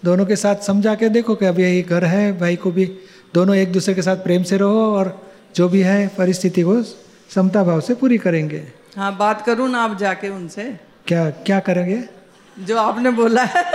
दोनों 0.05 0.25
के 0.25 0.35
साथ 0.35 0.63
समझा 0.63 0.95
के 0.95 1.09
देखो 1.09 1.35
कि 1.35 1.45
अभी 1.45 1.63
यही 1.63 1.81
घर 1.81 2.05
है 2.05 2.31
भाई 2.39 2.55
को 2.55 2.71
भी 2.71 2.85
दोनों 3.33 3.55
एक 3.55 3.71
दूसरे 3.73 3.93
के 3.95 4.01
साथ 4.01 4.23
प्रेम 4.23 4.43
से 4.43 4.57
रहो 4.57 4.85
और 4.95 5.17
जो 5.55 5.69
भी 5.69 5.81
है 5.81 6.07
परिस्थिति 6.17 6.61
को 6.61 6.81
समता 7.35 7.63
भाव 7.63 7.81
से 7.81 7.95
पूरी 7.95 8.17
करेंगे। 8.17 8.63
हाँ 8.97 9.17
बात 9.17 9.45
करूँ 9.45 9.69
ना 9.69 9.83
आप 9.83 9.97
जाके 9.97 10.29
उनसे? 10.29 10.79
क्या 11.07 11.29
क्या 11.29 11.59
करेंगे? 11.59 12.03
जो 12.59 12.77
आपने 12.77 13.11
बोला 13.11 13.43
है 13.43 13.71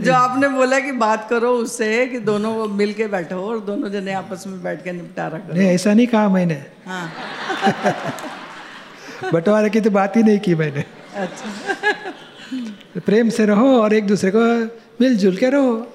जो 0.00 0.14
आपने 0.14 0.48
बोला 0.48 0.80
कि 0.80 0.92
बात 0.92 1.26
करो 1.30 1.50
उससे 1.50 2.06
कि 2.06 2.18
दोनों 2.18 2.68
मिल 2.68 2.92
के 2.92 3.06
बैठो 3.06 3.36
और 3.36 3.60
दोनों 3.60 3.90
जने 3.90 4.12
आपस 4.12 4.44
में 4.46 4.62
बैठ 4.62 4.84
के 4.84 4.92
निपटारा 4.92 5.38
करो। 5.38 5.54
नहीं 5.54 5.68
ऐसा 5.68 5.94
नहीं 5.94 6.06
कहा 6.06 6.28
मैंने। 6.28 6.64
हाँ। 6.86 7.12
बंटवारे 9.32 9.70
की 9.70 9.80
तो 9.80 9.90
बात 9.90 10.16
ही 10.16 10.22
नहीं 10.22 10.38
की 10.38 10.54
मैंने। 10.54 10.84
अच्छा। 11.14 13.00
प्रेम 13.06 13.28
से 13.28 13.46
रहो 13.46 13.82
और 13.82 13.94
एक 13.94 14.06
दूसरे 14.06 14.32
को 14.34 14.64
मिलजुल 15.00 15.36
के 15.36 15.50
रहो। 15.50 15.92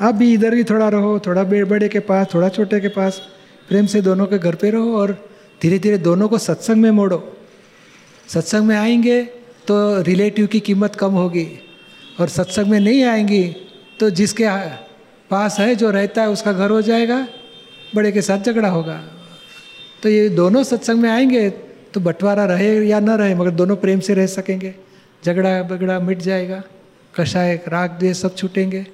आप 0.00 0.14
भी 0.14 0.34
इधर 0.34 0.54
भी 0.54 0.64
थोड़ा 0.64 0.88
रहो 0.88 1.18
थोड़ा 1.18 1.44
बड़े 1.44 1.88
के 1.88 1.98
पास 1.98 2.26
थोड़ा 2.34 2.48
छोटे 2.48 2.80
के 2.80 2.88
पास 2.88 3.20
प्रेम 3.68 3.86
से 3.86 4.00
दोनों 4.00 4.26
के 4.26 4.38
घर 4.38 4.54
पे 4.54 4.70
रहो 4.70 4.96
और 4.96 5.29
धीरे 5.62 5.78
धीरे 5.78 5.98
दोनों 5.98 6.28
को 6.28 6.38
सत्संग 6.38 6.76
में 6.76 6.90
मोड़ो। 6.90 7.36
सत्संग 8.28 8.66
में 8.66 8.76
आएँगे 8.76 9.22
तो 9.66 10.02
रिलेटिव 10.02 10.46
की 10.46 10.60
कीमत 10.60 10.94
कम 10.94 11.12
होगी 11.12 11.46
और 12.20 12.28
सत्संग 12.28 12.66
में 12.66 12.78
नहीं 12.80 13.02
आएँगी 13.04 13.44
तो 14.00 14.10
जिसके 14.10 14.44
पास 15.30 15.58
है, 15.60 15.74
जो 15.74 15.90
रहता 15.90 16.22
है, 16.22 16.28
उसका 16.28 16.52
घर 16.52 16.70
हो 16.70 16.80
जाएगा, 16.82 17.26
बड़े 17.94 18.12
के 18.12 18.22
साथ 18.22 18.38
झगड़ा 18.38 18.68
होगा। 18.68 18.96
तो 20.02 20.08
ये 20.08 20.28
दोनों 20.28 20.62
सत्संग 20.64 21.00
में 21.00 21.10
आएँगे 21.10 21.48
तो 21.94 22.00
बंटवारा 22.00 22.44
रहे 22.44 22.86
या 22.86 23.00
ना 23.00 23.14
रहे, 23.14 23.34
मगर 23.34 23.50
दोनों 23.50 23.76
प्रेम 23.76 24.00
से 24.00 24.14
रह 24.14 24.26
सकेंगे। 24.26 24.74
झगड़ा 25.26 25.62
बगड़ा 25.62 25.98
मिट 26.00 26.18
जाएगा, 26.18 26.62
कषाय, 27.14 27.54
राग, 27.68 27.98
द्वेष 27.98 28.16
सब 28.16 28.34
छूटेंगे 28.36 28.86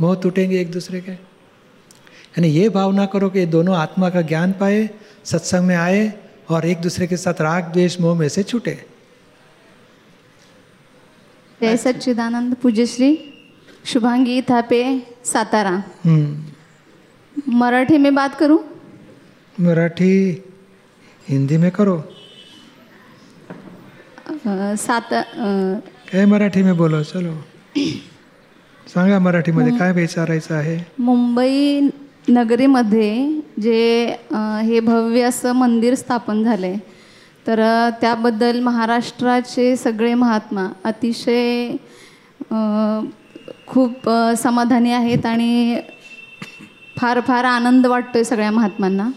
मोह 0.00 0.16
टूटेंगे 0.16 0.60
एक 0.60 0.70
दूसरे 0.72 1.00
के। 1.00 1.12
यानी 1.12 2.48
ये 2.48 2.68
भावना 2.68 3.06
करो 3.06 3.28
कि 3.30 3.46
दोनों 3.46 3.76
आत्मा 3.76 4.10
का 4.10 4.20
ज्ञान 4.22 4.52
पाए 4.52 4.88
सत्संग 5.24 5.66
में 5.66 5.76
आए 5.76 6.12
और 6.50 6.64
एक 6.66 6.80
दूसरे 6.80 7.06
के 7.06 7.16
साथ 7.16 7.40
राग 7.40 7.64
द्वेष 7.64 8.00
मोह 8.00 8.18
में 8.18 8.28
से 8.28 8.42
छूटे। 8.42 8.84
जय 11.60 11.76
सच्चिदानंद 11.76 12.54
पूज्यश्री 12.54 13.34
शुभांगी 13.84 14.42
थापे 14.42 15.00
सातारा। 15.24 15.82
हम्म, 16.04 16.42
मराठी 17.48 17.98
में 17.98 18.14
बात 18.14 18.34
करूँ? 18.34 18.58
मराठी 19.60 20.44
हिंदी 21.28 21.56
में 21.56 21.70
करो। 21.70 21.98
अ, 24.28 24.74
सात 24.78 25.08
काय 26.12 26.24
मराठी 26.24 26.62
में 26.62 26.76
बोलो 26.76 27.02
चलो। 27.02 27.44
सांगा 28.88 29.18
मराठीमध्ये 29.18 29.78
काय 29.78 29.92
विचारायचं 29.92 30.54
आहे? 30.54 30.92
मुंबई 30.98 31.80
नगरीमध्ये 32.28 33.41
जे 33.60 34.16
हे 34.66 34.80
भव्य 34.80 35.22
असं 35.22 35.52
मंदिर 35.52 35.94
स्थापन 35.94 36.42
झाले 36.44 36.74
तर 37.46 37.60
अ, 37.60 37.90
त्याबद्दल 38.00 38.60
महाराष्ट्राचे 38.60 39.74
सगळे 39.76 40.14
महात्मा 40.14 40.66
अतिशय 40.84 41.70
खूप 43.66 44.08
समाधानी 44.38 44.92
आहेत 44.92 45.26
आणि 45.26 45.80
फार 46.96 47.20
फार 47.20 47.44
आनंद 47.44 47.86
वाटतोय 47.86 48.24
सगळ्या 48.24 48.50
महात्मांना. 48.50 49.08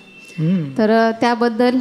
तर 0.77 0.91
त्याबद्दल 1.21 1.77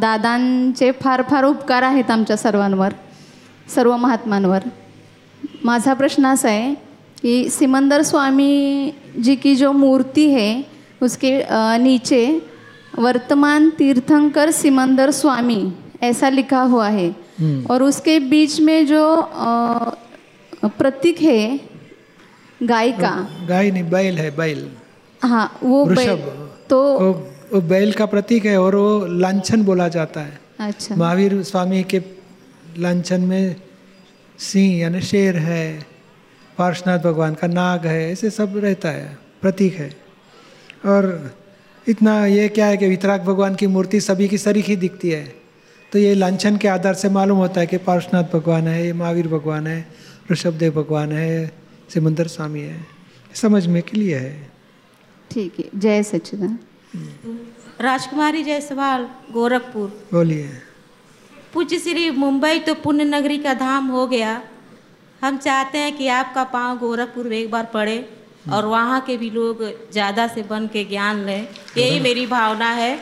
दादांचे 0.00 0.90
फार 1.00 1.22
फार 1.30 1.44
उपकार 1.44 1.82
आहेत 1.82 2.10
आमच्या 2.10 2.36
सर्वांवर 2.36 2.92
सर्व 3.74 3.96
महात्मांवर. 3.96 4.62
माझा 5.64 5.92
प्रश्न 5.94 6.26
असा 6.26 6.50
है 6.50 6.72
कि 7.22 7.48
सिमंदर 7.50 8.02
स्वामी 8.02 8.90
जी 9.24 9.34
की 9.34 9.54
जो 9.56 9.72
मूर्ति 9.72 10.26
है 10.30 10.60
उसके 11.04 11.44
नीचे 11.78 12.42
वर्तमान 12.98 13.70
तीर्थंकर 13.70 14.50
सिमंदर 14.50 15.10
स्वामी 15.10 15.72
ऐसा 16.02 16.28
लिखा 16.28 16.62
हुआ 16.62 16.88
है। 16.88 17.10
और 17.70 17.82
उसके 17.82 18.18
बीच 18.18 18.60
में 18.60 18.86
जो 18.86 19.22
प्रतीक 20.64 21.22
है 21.22 21.60
गाय 22.62 22.92
का 22.92 23.28
गाय 23.48 23.70
नहीं 23.70 23.90
बैल 23.90 24.18
है 24.18 24.36
बैल। 24.36 24.70
हाँ 25.22 25.58
वो 25.62 25.84
बैल- 25.84 26.68
तो 26.70 26.98
वो, 26.98 27.12
वो 27.54 27.60
बैल 27.60 27.92
का 27.92 28.06
प्रतीक 28.06 28.44
है 28.44 28.58
और 28.58 28.74
वो 28.74 29.06
लांछन 29.06 29.62
बोला 29.62 29.88
जाता 29.88 30.20
है। 30.20 30.40
अच्छा। 30.60 30.96
महावीर 30.96 31.42
स्वामी 31.42 31.82
के 31.82 32.02
लांछन 32.78 33.20
में 33.20 33.56
सिंह 34.38 34.76
यानी 34.76 35.00
शेर 35.00 35.36
है 35.36 35.86
पार्शनाथ 36.58 36.98
भगवान 36.98 37.34
का 37.34 37.46
नाग 37.46 37.86
है 37.86 38.12
ऐसे 38.12 38.30
सब 38.30 38.52
रहता 38.56 38.88
है 38.88 39.18
प्रतीक 39.42 39.74
है। 39.74 40.03
और 40.84 41.34
इतना 41.88 42.26
ये 42.26 42.48
क्या 42.48 42.66
है 42.66 42.76
कि 42.76 42.88
वितराग 42.88 43.24
भगवान 43.24 43.54
की 43.54 43.66
मूर्ति 43.66 44.00
सभी 44.00 44.28
की 44.28 44.38
सरीख 44.38 44.66
ही 44.66 44.76
दिखती 44.76 45.10
है। 45.10 45.24
तो 45.92 45.98
ये 45.98 46.14
लांछन 46.14 46.56
के 46.56 46.68
आधार 46.68 46.94
से 46.94 47.08
मालूम 47.08 47.38
होता 47.38 47.60
है 47.60 47.66
कि 47.66 47.76
पार्शनाथ 47.78 48.24
भगवान 48.24 48.68
है 48.68 48.84
ये 48.86 48.92
महावीर 48.92 49.28
भगवान 49.28 49.66
है 49.66 49.86
ऋषभदेव 50.32 50.72
भगवान 50.72 51.12
है 51.12 51.52
सिमंदर 51.94 52.26
स्वामी 52.26 52.60
है। 52.60 52.86
समझ 53.34 53.66
में 53.66 53.82
के 53.82 53.98
लिए 53.98 54.16
है। 54.16 54.52
ठीक 55.30 55.58
है 55.58 55.64
जय 55.74 56.02
सच्चिदानंद। 56.02 57.78
राजकुमारी 57.80 58.42
जायसवाल 58.44 59.08
गोरखपुर। 59.32 59.88
बोलिए। 60.12 60.48
पूज्य 61.52 61.78
श्री 61.78 62.10
मुंबई 62.10 62.58
तो 62.58 62.74
पुण्य 62.74 63.04
नगरी 63.04 63.38
का 63.38 63.54
धाम 63.54 63.86
हो 63.86 64.06
गया। 64.06 64.42
हम 65.22 65.36
चाहते 65.38 65.78
हैं 65.78 65.96
कि 65.96 66.08
आपका 66.08 66.44
पाँव 66.44 66.78
गोरखपुर 66.78 67.28
में 67.28 67.38
एक 67.38 67.50
बार 67.50 67.64
पड़े। 67.64 68.13
और 68.46 68.66
वहाँ 68.66 69.00
के 69.00 69.16
भी 69.16 69.30
लोग 69.30 69.62
ज़्यादा 69.92 70.26
से 70.26 70.42
बन 70.42 70.66
के 70.66 70.84
ज्ञान 70.84 71.24
लें। 71.26 71.46
यही 71.78 72.00
मेरी 72.00 72.26
भावना 72.26 72.70
है। 72.72 72.96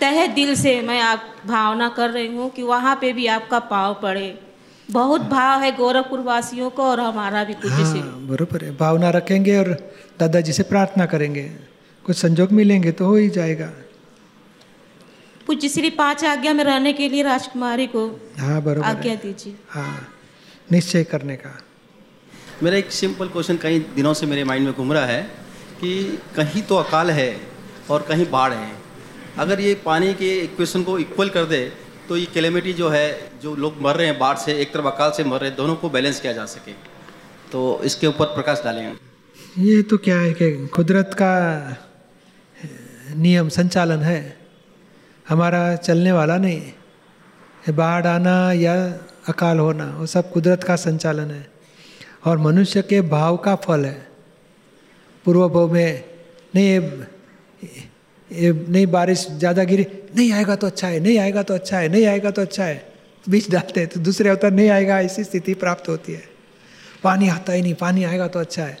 तहे 0.00 0.26
दिल 0.28 0.54
से 0.54 0.80
मैं 0.82 1.00
आप 1.00 1.26
भावना 1.46 1.88
कर 1.88 2.10
रही 2.10 2.36
हूँ 2.36 2.50
कि 2.50 2.62
वहाँ 2.62 2.96
पे 3.00 3.12
भी 3.12 3.26
आपका 3.26 3.58
पाँव 3.58 3.94
पड़े। 4.02 4.38
बहुत 4.88 5.20
भाव 5.20 5.60
है 5.62 5.70
गोरखपुर 5.76 6.20
वासियों 6.20 6.70
को 6.70 6.82
और 6.82 7.00
हमारा 7.00 7.44
भी 7.44 7.52
श्री 7.54 8.00
हाँ 8.00 8.26
बरोबर 8.28 8.64
है। 8.64 8.76
भावना 8.76 9.10
रखेंगे 9.10 9.56
और 9.58 9.70
दादाजी 10.20 10.52
से 10.52 10.62
प्रार्थना 10.62 11.06
करेंगे। 11.06 11.50
कुछ 12.04 12.16
संजोग 12.16 12.52
मिलेंगे 12.52 12.92
तो 12.92 13.06
हो 13.06 13.14
ही 13.16 13.28
जाएगा। 13.30 13.72
पूज्य 15.46 15.68
श्री 15.68 15.90
पाँच 15.90 16.24
आज्ञा 16.24 16.52
में 16.52 16.64
रहने 16.64 16.92
के 16.92 17.08
लिए 17.08 17.22
राजकुमारी 17.22 17.86
को 17.86 18.06
हाँ 18.38 18.60
बरोबर 18.62 18.86
आज्ञा 18.86 19.14
दीजिए। 19.14 19.54
हाँ 19.70 20.08
निश्चय 20.72 21.04
करने 21.04 21.36
का। 21.36 21.58
मेरा 22.62 22.76
एक 22.76 22.90
सिंपल 22.92 23.28
क्वेश्चन 23.28 23.56
कई 23.56 23.78
दिनों 23.94 24.12
से 24.14 24.26
मेरे 24.26 24.44
माइंड 24.44 24.64
में 24.66 24.74
घूम 24.74 24.92
रहा 24.92 25.06
है 25.06 25.22
कि 25.80 26.18
कहीं 26.36 26.62
तो 26.62 26.76
अकाल 26.76 27.10
है 27.10 27.30
और 27.90 28.02
कहीं 28.02 28.26
बाढ़ 28.30 28.52
है। 28.52 28.70
अगर 29.38 29.60
ये 29.60 29.74
पानी 29.84 30.12
के 30.14 30.30
इक्वेशन 30.40 30.82
को 30.82 30.98
इक्वल 30.98 31.28
कर 31.28 31.44
दे 31.44 31.60
तो 32.08 32.16
ये 32.16 32.26
कैलेमिटी 32.34 32.72
जो 32.72 32.88
है, 32.88 33.30
जो 33.42 33.54
लोग 33.56 33.80
मर 33.82 33.96
रहे 33.96 34.06
हैं 34.06 34.18
बाढ़ 34.18 34.36
से, 34.38 34.52
एक 34.54 34.72
तरफ़ 34.74 34.86
अकाल 34.86 35.10
से 35.10 35.24
मर 35.24 35.40
रहे 35.40 35.48
हैं, 35.48 35.56
दोनों 35.56 35.76
को 35.76 35.88
बैलेंस 35.90 36.20
किया 36.20 36.32
जा 36.32 36.44
सके। 36.46 36.72
तो 37.52 37.80
इसके 37.84 38.06
ऊपर 38.06 38.26
प्रकाश 38.34 38.62
डालेंगे 38.64 38.92
ये 39.62 39.82
तो 39.82 39.96
क्या 39.98 40.18
है 40.18 40.32
कि 40.32 40.66
कुदरत 40.66 41.10
का 41.14 41.32
नियम 43.16 43.48
संचालन 43.48 44.02
है। 44.02 44.20
हमारा 45.26 45.74
चलने 45.78 46.12
वाला 46.12 46.36
नहीं 46.38 47.74
बाढ़ 47.74 48.06
आना 48.06 48.52
या 48.52 48.74
अकाल 49.28 49.58
होना, 49.58 49.84
वो 49.98 50.06
सब 50.06 50.32
कुदरत 50.32 50.64
का 50.64 50.76
संचालन 50.78 51.30
है। 51.30 51.46
और 52.22 52.38
मनुष्य 52.38 52.82
के 52.82 53.00
भाव 53.00 53.36
का 53.36 53.54
फल 53.56 53.84
है। 53.84 54.06
पूर्व 55.24 55.48
भाव 55.48 55.72
में, 55.72 56.04
नहीं, 56.54 56.66
ये 56.66 57.90
ये, 58.30 58.52
नहीं, 58.52 58.86
बारिश 58.86 59.26
ज़्यादा 59.30 59.64
गिरी, 59.64 59.86
नहीं 60.16 60.32
आएगा 60.32 60.54
तो 60.56 60.66
अच्छा 60.66 60.88
है, 60.88 61.00
नहीं 61.00 61.18
आएगा 61.18 61.42
तो 61.42 61.54
अच्छा 61.54 61.78
है, 61.78 61.88
नहीं 61.88 62.04
आएगा 62.06 62.30
तो 62.30 62.42
अच्छा 62.42 62.64
है। 62.64 62.92
बीज 63.24 63.50
डालते 63.50 63.80
हैं 63.80 63.88
तो 63.88 64.00
दूसरे 64.00 64.30
अवतार, 64.30 64.52
नहीं 64.52 64.68
आएगा, 64.70 65.00
ऐसी 65.00 65.24
स्थिति 65.24 65.54
प्राप्त 65.54 65.88
होती 65.88 66.12
है। 66.12 66.22
पानी 67.02 67.28
आता 67.28 67.52
ही 67.52 67.62
नहीं, 67.62 67.74
पानी 67.74 68.04
आएगा 68.04 68.26
तो 68.28 68.38
अच्छा 68.38 68.64
है। 68.64 68.78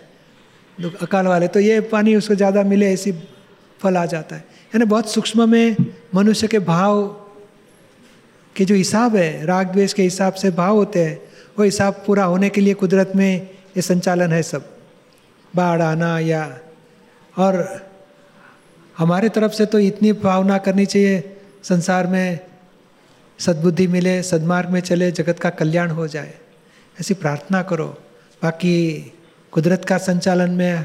अकाल 1.02 1.26
वाले 1.26 1.48
तो 1.48 1.60
ये 1.60 1.80
पानी 1.90 2.14
उसको 2.16 2.34
ज़्यादा 2.34 2.62
मिले, 2.64 2.92
ऐसी 2.92 3.12
फल 3.80 3.96
आ 3.96 4.04
जाता 4.06 4.36
है। 4.36 4.44
यानी 4.72 4.84
बहुत 4.84 5.10
सूक्ष्म 5.10 5.48
में 5.48 5.76
मनुष्य 6.14 6.48
के 6.48 6.58
भाव 6.60 7.06
के 8.56 8.64
जो 8.64 8.74
हिसाब 8.74 9.16
है, 9.16 9.44
राग 9.46 9.72
द्वेष 9.72 9.92
के 9.92 10.02
हिसाब 10.02 10.34
से 10.34 10.50
भाव 10.52 10.76
होते 10.76 11.04
हैं 11.04 11.18
वो 11.56 11.64
हिसाब 11.64 12.02
पूरा 12.06 12.24
होने 12.24 12.48
के 12.50 12.60
लिए 12.60 12.74
कुदरत 12.74 13.12
में 13.16 13.48
ये 13.76 13.82
संचालन 13.82 14.32
है 14.32 14.42
सब। 14.42 14.68
बाढ़ 15.54 15.82
आना 15.82 16.18
या, 16.18 16.58
और 17.34 17.86
हमारे 18.98 19.28
तरफ़ 19.28 19.52
से 19.52 19.66
तो 19.66 19.78
इतनी 19.80 20.12
भावना 20.12 20.58
करनी 20.58 20.86
चाहिए, 20.86 21.36
संसार 21.62 22.06
में 22.06 22.38
सद्बुद्धि 23.38 23.86
मिले, 23.86 24.22
सदमार्ग 24.22 24.70
में 24.70 24.80
चले, 24.80 25.10
जगत 25.10 25.38
का 25.38 25.50
कल्याण 25.50 25.90
हो 25.90 26.06
जाए। 26.08 26.34
ऐसी 26.96 27.14
प्रार्थना 27.14 27.62
करो। 27.62 27.86
बाकी 28.42 29.12
कुदरत 29.52 29.84
का 29.84 29.98
संचालन 29.98 30.50
में 30.50 30.84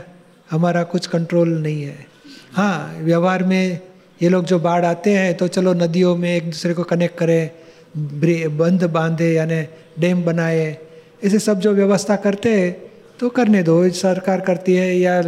हमारा 0.52 0.84
कुछ 0.84 1.08
कंट्रोल 1.08 1.50
नहीं 1.58 1.84
है। 1.84 2.06
हाँ 2.54 2.96
व्यवहार 2.98 3.44
में 3.44 3.80
ये 4.22 4.30
लोग 4.30 4.46
जो 4.46 4.60
बाढ़ 4.60 4.86
आते 4.86 5.12
हैं 5.12 5.34
तो 5.38 5.48
चलो 5.48 5.74
नदियों 5.74 6.16
में 6.16 6.36
एक 6.36 6.46
दूसरे 6.46 6.74
को 6.74 6.84
कनेक्ट 6.84 7.18
करें 7.18 8.58
बंद 8.58 8.84
बांधे, 8.84 9.34
यानी 9.34 9.62
डैम 10.00 10.24
बनाए 10.24 10.66
ऐसे 11.24 11.40
सब 11.40 11.60
जो 11.60 11.74
व्यवस्था 11.74 12.16
करते 12.16 12.50
हैं 12.54 12.72
तो 13.20 13.30
करने 13.30 13.64
दो। 13.64 13.90
सरकार 13.92 14.40
करती 14.42 14.74
है 14.76 14.98
या 15.00 15.22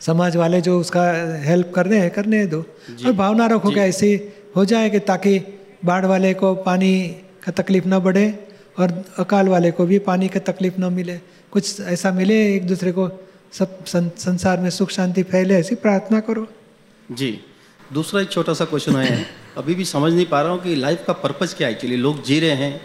समाज 0.00 0.36
वाले 0.36 0.60
जो 0.60 0.78
उसका 0.80 1.02
हेल्प 1.42 1.72
कर 1.74 1.86
रहे 1.86 1.98
हैं 1.98 2.10
करने 2.10 2.44
दो। 2.46 2.60
और 3.06 3.12
भावना 3.12 3.46
रखो 3.46 3.70
कि 3.70 3.80
ऐसे 3.80 4.08
हो 4.56 4.64
जाए 4.64 4.90
कि 4.90 4.98
ताकि 5.00 5.38
बाढ़ 5.84 6.06
वाले 6.06 6.32
को 6.34 6.54
पानी 6.62 6.92
का 7.44 7.52
तकलीफ़ 7.52 7.86
ना 7.86 7.98
बढ़े 7.98 8.26
और 8.78 8.92
अकाल 9.18 9.48
वाले 9.48 9.70
को 9.70 9.86
भी 9.86 9.98
पानी 9.98 10.28
का 10.28 10.40
तकलीफ़ 10.42 10.78
ना 10.78 10.88
मिले। 10.90 11.18
कुछ 11.52 11.80
ऐसा 11.80 12.12
मिले 12.12 12.36
एक 12.56 12.66
दूसरे 12.66 12.92
को 12.92 13.08
सब 13.52 13.84
सं, 13.84 14.08
संसार 14.18 14.60
में 14.60 14.70
सुख 14.70 14.90
शांति 14.90 15.22
फैले 15.22 15.54
ऐसी 15.54 15.74
प्रार्थना 15.74 16.20
करो। 16.20 16.46
जी। 17.12 17.38
दूसरा 17.92 18.20
एक 18.20 18.30
छोटा 18.30 18.52
सा 18.54 18.64
क्वेश्चन 18.64 18.96
आया 18.96 19.12
है। 19.12 19.26
अभी 19.56 19.74
भी 19.74 19.84
समझ 19.84 20.12
नहीं 20.12 20.26
पा 20.26 20.40
रहा 20.42 20.52
हूँ 20.52 20.62
कि 20.62 20.74
लाइफ 20.74 21.04
का 21.06 21.12
पर्पज़ 21.12 21.54
क्या 21.54 21.68
है? 21.68 21.74
एक्चुअली 21.74 21.96
लोग 21.96 22.22
जी 22.24 22.38
रहे 22.40 22.50
हैं 22.50 22.80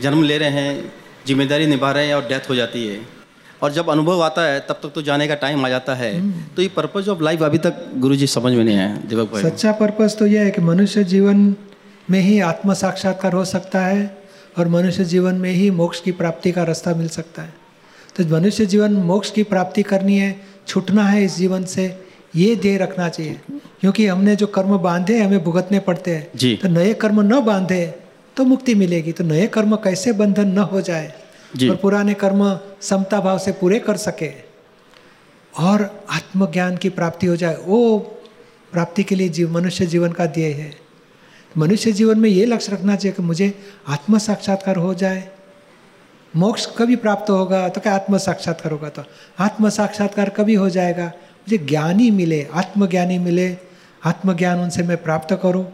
जन्म 0.00 0.22
ले 0.22 0.38
रहे 0.38 0.50
हैं 0.50 0.92
ज़िम्मेदारी 1.26 1.66
निभा 1.66 1.90
रहे 1.92 2.06
हैं 2.06 2.14
और 2.14 2.26
डेथ 2.28 2.48
हो 2.50 2.54
जाती 2.54 2.86
है। 2.86 3.00
और 3.62 3.72
जब 3.72 3.88
अनुभव 3.90 4.22
आता 4.22 4.42
है 4.42 4.60
तब 4.60 4.78
तक 4.82 4.92
तो 4.94 5.02
जाने 5.02 5.26
का 5.28 5.34
टाइम 5.36 5.64
आ 5.66 5.68
जाता 5.68 5.94
है। 5.94 6.12
तो 6.54 6.62
ये 6.62 6.68
पर्पज 6.68 7.08
ऑफ़ 7.08 7.22
लाइफ 7.22 7.42
अभी 7.42 7.58
तक 7.58 7.84
गुरुजी 7.96 8.26
समझ 8.28 8.52
में 8.52 8.64
नहीं 8.64 8.76
आया 8.76 8.96
दीपक 9.06 9.32
भाई। 9.32 9.42
सच्चा 9.42 9.72
पर्पस 9.72 10.16
तो 10.18 10.26
यह 10.26 10.42
है 10.42 10.50
कि 10.50 10.62
मनुष्य 10.62 11.04
जीवन 11.04 11.54
में 12.10 12.20
ही 12.20 12.38
आत्म 12.42 12.74
साक्षात्कार 12.74 13.32
हो 13.32 13.44
सकता 13.44 13.80
है 13.80 14.04
और 14.58 14.68
मनुष्य 14.68 15.04
जीवन 15.04 15.34
में 15.34 15.50
ही 15.50 15.70
मोक्ष 15.72 16.00
की 16.00 16.12
प्राप्ति 16.12 16.52
का 16.52 16.62
रास्ता 16.62 16.94
मिल 16.94 17.08
सकता 17.08 17.42
है। 17.42 17.52
तो 18.16 18.24
मनुष्य 18.26 18.66
जीवन 18.66 18.92
मोक्ष 19.04 19.30
की 19.30 19.42
प्राप्ति 19.44 19.82
करनी 19.82 20.18
है 20.18 20.34
छूटना 20.68 21.04
है 21.04 21.24
इस 21.24 21.36
जीवन 21.36 21.64
से 21.64 21.84
ये 22.36 22.54
ध्येय 22.56 22.76
रखना 22.78 23.08
चाहिए। 23.08 23.40
क्योंकि 23.80 24.06
हमने 24.06 24.36
जो 24.36 24.46
कर्म 24.46 24.76
बांधे 24.78 25.18
हमें 25.18 25.42
भुगतने 25.44 25.78
पड़ते 25.80 26.10
हैं। 26.10 26.26
जी। 26.36 26.54
तो 26.56 26.68
नए 26.68 26.92
कर्म 26.94 27.20
न 27.22 27.40
बांधे 27.40 27.82
तो 28.36 28.44
मुक्ति 28.44 28.74
मिलेगी। 28.74 29.12
तो 29.12 29.24
नए 29.24 29.46
कर्म 29.46 29.76
कैसे 29.76 30.12
बंधन 30.12 30.48
न 30.48 30.58
हो 30.58 30.80
जाए। 30.80 31.12
और 31.62 31.76
पुराने 31.76 32.14
कर्म 32.14 32.42
समता 32.80 33.20
भाव 33.20 33.38
से 33.38 33.52
पूरे 33.52 33.78
कर 33.78 33.96
सके 33.96 34.30
और 35.54 35.82
आत्मज्ञान 36.10 36.76
की 36.76 36.88
प्राप्ति 36.88 37.26
हो 37.26 37.36
जाए 37.36 37.56
वो 37.64 37.98
प्राप्ति 38.72 39.02
के 39.02 39.14
लिए 39.14 39.28
जीव 39.28 39.52
मनुष्य 39.52 39.86
जीवन 39.86 40.12
का 40.12 40.26
ध्येय 40.26 40.52
है। 40.52 40.72
मनुष्य 41.58 41.92
जीवन 41.92 42.18
में 42.18 42.28
ये 42.30 42.44
लक्ष्य 42.46 42.72
रखना 42.72 42.96
चाहिए 42.96 43.14
कि 43.14 43.22
मुझे 43.22 43.52
आत्म 43.88 44.18
साक्षात्कार 44.18 44.76
हो 44.76 44.94
जाए। 44.94 45.28
मोक्ष 46.34 46.66
कभी 46.78 46.96
प्राप्त 46.96 47.30
होगा 47.30 47.68
तो 47.68 47.80
क्या 47.80 47.94
आत्म 47.94 48.18
साक्षात्कार 48.18 48.72
होगा 48.72 48.88
तो? 48.88 49.02
आत्म 49.38 49.68
साक्षात्कार 49.68 50.28
कभी 50.28 50.54
हो 50.54 50.68
जाएगा। 50.70 51.06
मुझे 51.06 51.58
ज्ञानी 51.58 52.10
मिले 52.10 52.42
आत्मज्ञानी 52.54 53.18
मिले 53.18 53.56
आत्मज्ञान 54.04 54.58
उनसे 54.58 54.82
मैं 54.82 55.02
प्राप्त 55.02 55.38
करूँ। 55.42 55.66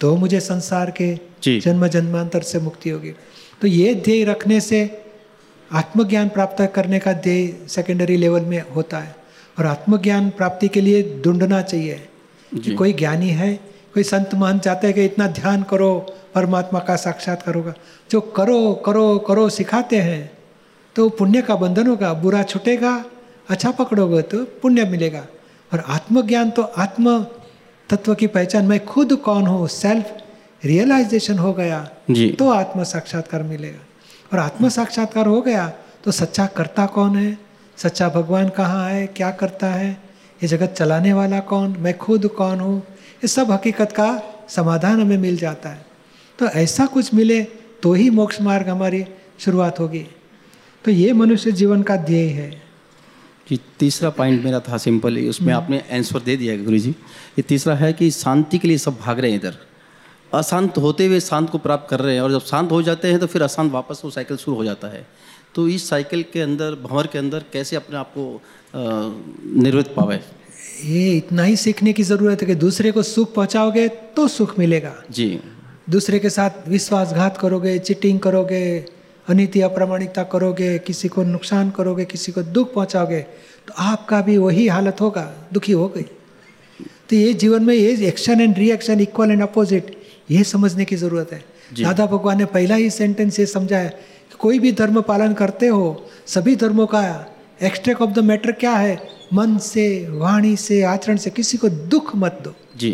तो 0.00 0.16
मुझे 0.16 0.40
संसार 0.40 0.90
के 0.90 1.14
जन्म 1.60 1.86
जन्मांतर 1.88 2.42
से 2.42 2.58
मुक्ति 2.58 2.90
होगी। 2.90 3.12
तो 3.60 3.66
ये 3.66 3.94
ध्येय 3.94 4.24
रखने 4.24 4.60
से 4.60 4.80
आत्मज्ञान 5.72 6.28
प्राप्त 6.28 6.72
करने 6.74 6.98
का 6.98 7.12
ध्येय 7.12 7.68
सेकेंडरी 7.68 8.16
लेवल 8.16 8.40
में 8.40 8.62
होता 8.70 8.98
है। 8.98 9.16
और 9.58 9.66
आत्मज्ञान 9.66 10.30
प्राप्ति 10.30 10.68
के 10.68 10.80
लिए 10.80 11.22
ढूंढना 11.24 11.62
चाहिए। 11.62 12.08
कि 12.54 12.74
कोई 12.74 12.92
ज्ञानी 12.92 13.30
है 13.30 13.52
कोई 13.94 14.02
संत 14.02 14.34
महंत 14.34 14.62
चाहते 14.62 14.86
हैं 14.86 14.94
कि 14.96 15.04
इतना 15.04 15.26
ध्यान 15.26 15.62
करो 15.62 15.90
परमात्मा 16.34 16.80
का 16.80 16.96
साक्षात 16.96 17.42
करोगा। 17.42 17.74
जो 18.10 18.20
करो 18.20 18.72
करो 18.86 19.18
करो 19.18 19.48
सिखाते 19.48 19.96
हैं 19.96 20.30
तो 20.96 21.08
पुण्य 21.08 21.42
का 21.42 21.54
बंधन 21.56 21.86
होगा 21.86 22.12
बुरा 22.14 22.42
छूटेगा 22.42 23.04
अच्छा 23.48 23.70
पकड़ोगे 23.70 24.22
तो 24.22 24.44
पुण्य 24.62 24.84
मिलेगा। 24.84 25.26
और 25.72 25.82
आत्मज्ञान 25.86 26.50
तो 26.50 26.62
आत्म 26.62 27.26
तत्व 27.90 28.14
की 28.14 28.26
पहचान 28.26 28.64
मैं 28.64 28.84
खुद 28.84 29.14
कौन 29.16 29.46
हूँ? 29.46 29.68
सेल्फ 29.68 30.16
रियलाइजेशन 30.64 31.38
हो 31.38 31.52
गया 31.52 31.88
जी। 32.10 32.28
तो 32.30 32.48
आत्म 32.50 32.84
साक्षात्कार 32.84 33.42
मिलेगा। 33.42 33.84
और 34.32 34.38
आत्म 34.38 34.68
साक्षात्कार 34.68 35.26
हो 35.26 35.40
गया 35.42 35.66
तो 36.04 36.10
सच्चा 36.10 36.46
कर्ता 36.46 36.86
कौन 36.86 37.16
है? 37.16 37.38
सच्चा 37.76 38.08
भगवान 38.08 38.48
कहाँ 38.48 38.88
है? 38.90 39.06
क्या 39.06 39.30
करता 39.30 39.66
है? 39.66 39.90
ये 40.42 40.48
जगत 40.48 40.74
चलाने 40.78 41.12
वाला 41.12 41.40
कौन? 41.40 41.76
मैं 41.78 41.96
खुद 41.98 42.26
कौन 42.26 42.60
हूँ? 42.60 42.78
ये 42.78 43.28
सब 43.28 43.50
हकीकत 43.50 43.92
का 43.92 44.08
समाधान 44.48 45.00
हमें 45.00 45.18
मिल 45.18 45.36
जाता 45.36 45.68
है। 45.68 45.86
तो 46.38 46.46
ऐसा 46.46 46.86
कुछ 46.86 47.14
मिले 47.14 47.42
तो 47.82 47.92
ही 47.92 48.10
मोक्ष 48.10 48.40
मार्ग 48.40 48.68
हमारी 48.68 49.04
शुरुआत 49.38 49.80
होगी। 49.80 50.06
तो 50.84 50.90
ये 50.90 51.12
मनुष्य 51.12 51.52
जीवन 51.52 51.82
का 51.82 51.96
ध्येय 51.96 52.28
है। 52.28 52.67
जी 53.50 53.58
तीसरा 53.78 54.10
पॉइंट 54.10 54.44
मेरा 54.44 54.60
था 54.60 54.76
सिंपल 54.78 55.16
ही 55.16 55.28
उसमें 55.28 55.52
आपने 55.54 55.78
आंसर 55.92 56.20
दे 56.20 56.36
दिया 56.36 56.56
गुरु 56.64 56.78
जी 56.78 56.90
ये 56.90 57.42
तीसरा 57.42 57.74
है 57.74 57.92
कि 57.92 58.10
शांति 58.10 58.58
के 58.58 58.68
लिए 58.68 58.78
सब 58.78 58.96
भाग 59.00 59.20
रहे 59.20 59.30
हैं 59.30 59.38
इधर। 59.38 59.56
अशांत 60.32 60.78
होते 60.78 61.06
हुए 61.06 61.20
शांत 61.20 61.50
को 61.50 61.58
प्राप्त 61.58 61.88
कर 61.90 62.00
रहे 62.00 62.14
हैं 62.14 62.22
और 62.22 62.30
जब 62.32 62.44
शांत 62.44 62.70
हो 62.70 62.82
जाते 62.82 63.08
हैं 63.08 63.18
तो 63.20 63.26
फिर 63.26 63.42
अशांत 63.42 63.72
वापस 63.72 64.00
वो 64.04 64.10
साइकिल 64.10 64.36
शुरू 64.36 64.56
हो 64.56 64.64
जाता 64.64 64.88
है। 64.88 65.06
तो 65.54 65.68
इस 65.68 65.88
साइकिल 65.88 66.24
के 66.32 66.40
अंदर 66.40 66.74
भंवर 66.82 67.06
के 67.06 67.18
अंदर 67.18 67.44
कैसे 67.52 67.76
अपने 67.76 67.96
आप 67.96 68.12
को 68.16 68.40
निर्वृत 69.62 69.92
पावे? 69.96 70.20
ये 70.84 71.16
इतना 71.16 71.42
ही 71.42 71.56
सीखने 71.56 71.92
की 71.92 72.02
ज़रूरत 72.02 72.42
है 72.42 72.46
कि 72.46 72.54
दूसरे 72.56 72.92
को 72.92 73.02
सुख 73.04 73.32
पहुंचाओगे 73.34 73.88
तो 74.16 74.28
सुख 74.28 74.58
मिलेगा। 74.58 74.94
जी। 75.10 75.40
दूसरे 75.90 76.18
के 76.18 76.30
साथ 76.30 76.68
विश्वासघात 76.68 77.38
करोगे 77.38 77.78
चिटिंग 77.78 78.20
करोगे 78.20 78.64
अनिति 79.28 79.60
अप्रामाणिकता 79.60 80.22
करोगे 80.24 80.78
किसी 80.78 81.08
को 81.08 81.22
नुकसान 81.24 81.70
करोगे 81.70 82.04
किसी 82.04 82.32
को 82.32 82.42
दुख 82.42 82.72
पहुंचाओगे 82.74 83.20
तो 83.68 83.74
आपका 83.78 84.20
भी 84.20 84.36
वही 84.38 84.66
हालत 84.68 85.00
होगा 85.00 85.22
दुखी 85.52 85.72
हो 85.72 85.88
गई। 85.88 86.02
तो 87.08 87.16
ये 87.16 87.32
जीवन 87.34 87.64
में 87.64 87.74
ये 87.74 88.06
action 88.08 88.40
and 88.40 88.58
reaction 88.58 89.00
equal 89.00 89.30
and 89.30 89.42
opposite 89.42 89.96
ये 90.30 90.42
समझने 90.44 90.84
की 90.84 90.96
ज़रूरत 90.96 91.32
है। 91.32 91.44
दादा 91.74 92.06
भगवान 92.06 92.38
ने 92.38 92.44
पहला 92.46 92.74
ही 92.74 92.90
सेंटेंस 92.90 93.38
ये 93.40 93.46
समझाया 93.46 93.88
कि 93.88 94.36
कोई 94.38 94.58
भी 94.58 94.72
धर्म 94.72 95.00
पालन 95.02 95.32
करते 95.34 95.66
हो 95.66 96.08
सभी 96.26 96.56
धर्मों 96.56 96.86
का 96.86 97.02
एक्सट्रैक्ट 97.62 98.02
ऑफ़ 98.02 98.10
द 98.10 98.24
मैटर 98.24 98.52
क्या 98.54 98.72
है? 98.72 98.98
मन 99.34 99.56
से 99.58 99.86
वाणी 100.10 100.56
से 100.56 100.82
आचरण 100.84 101.16
से 101.16 101.30
किसी 101.30 101.58
को 101.58 101.68
दुख 101.68 102.14
मत 102.16 102.40
दो। 102.44 102.54
जी। 102.76 102.90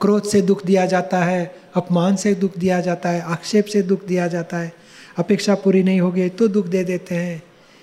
क्रोध 0.00 0.24
से 0.24 0.40
दुख 0.42 0.64
दिया 0.66 0.84
जाता 0.86 1.18
है 1.18 1.54
अपमान 1.76 2.16
से 2.16 2.34
दुख 2.34 2.58
दिया 2.58 2.80
जाता 2.80 3.08
है 3.08 3.20
आक्षेप 3.22 3.64
से 3.64 3.82
दुख 3.82 4.04
दिया 4.06 4.26
जाता 4.26 4.56
है 4.56 4.72
अपेक्षा 5.18 5.54
पूरी 5.54 5.82
नहीं 5.82 6.00
होगी 6.00 6.28
तो 6.28 6.48
दुख 6.48 6.66
दे 6.66 6.84
देते 6.84 7.14
हैं। 7.14 7.42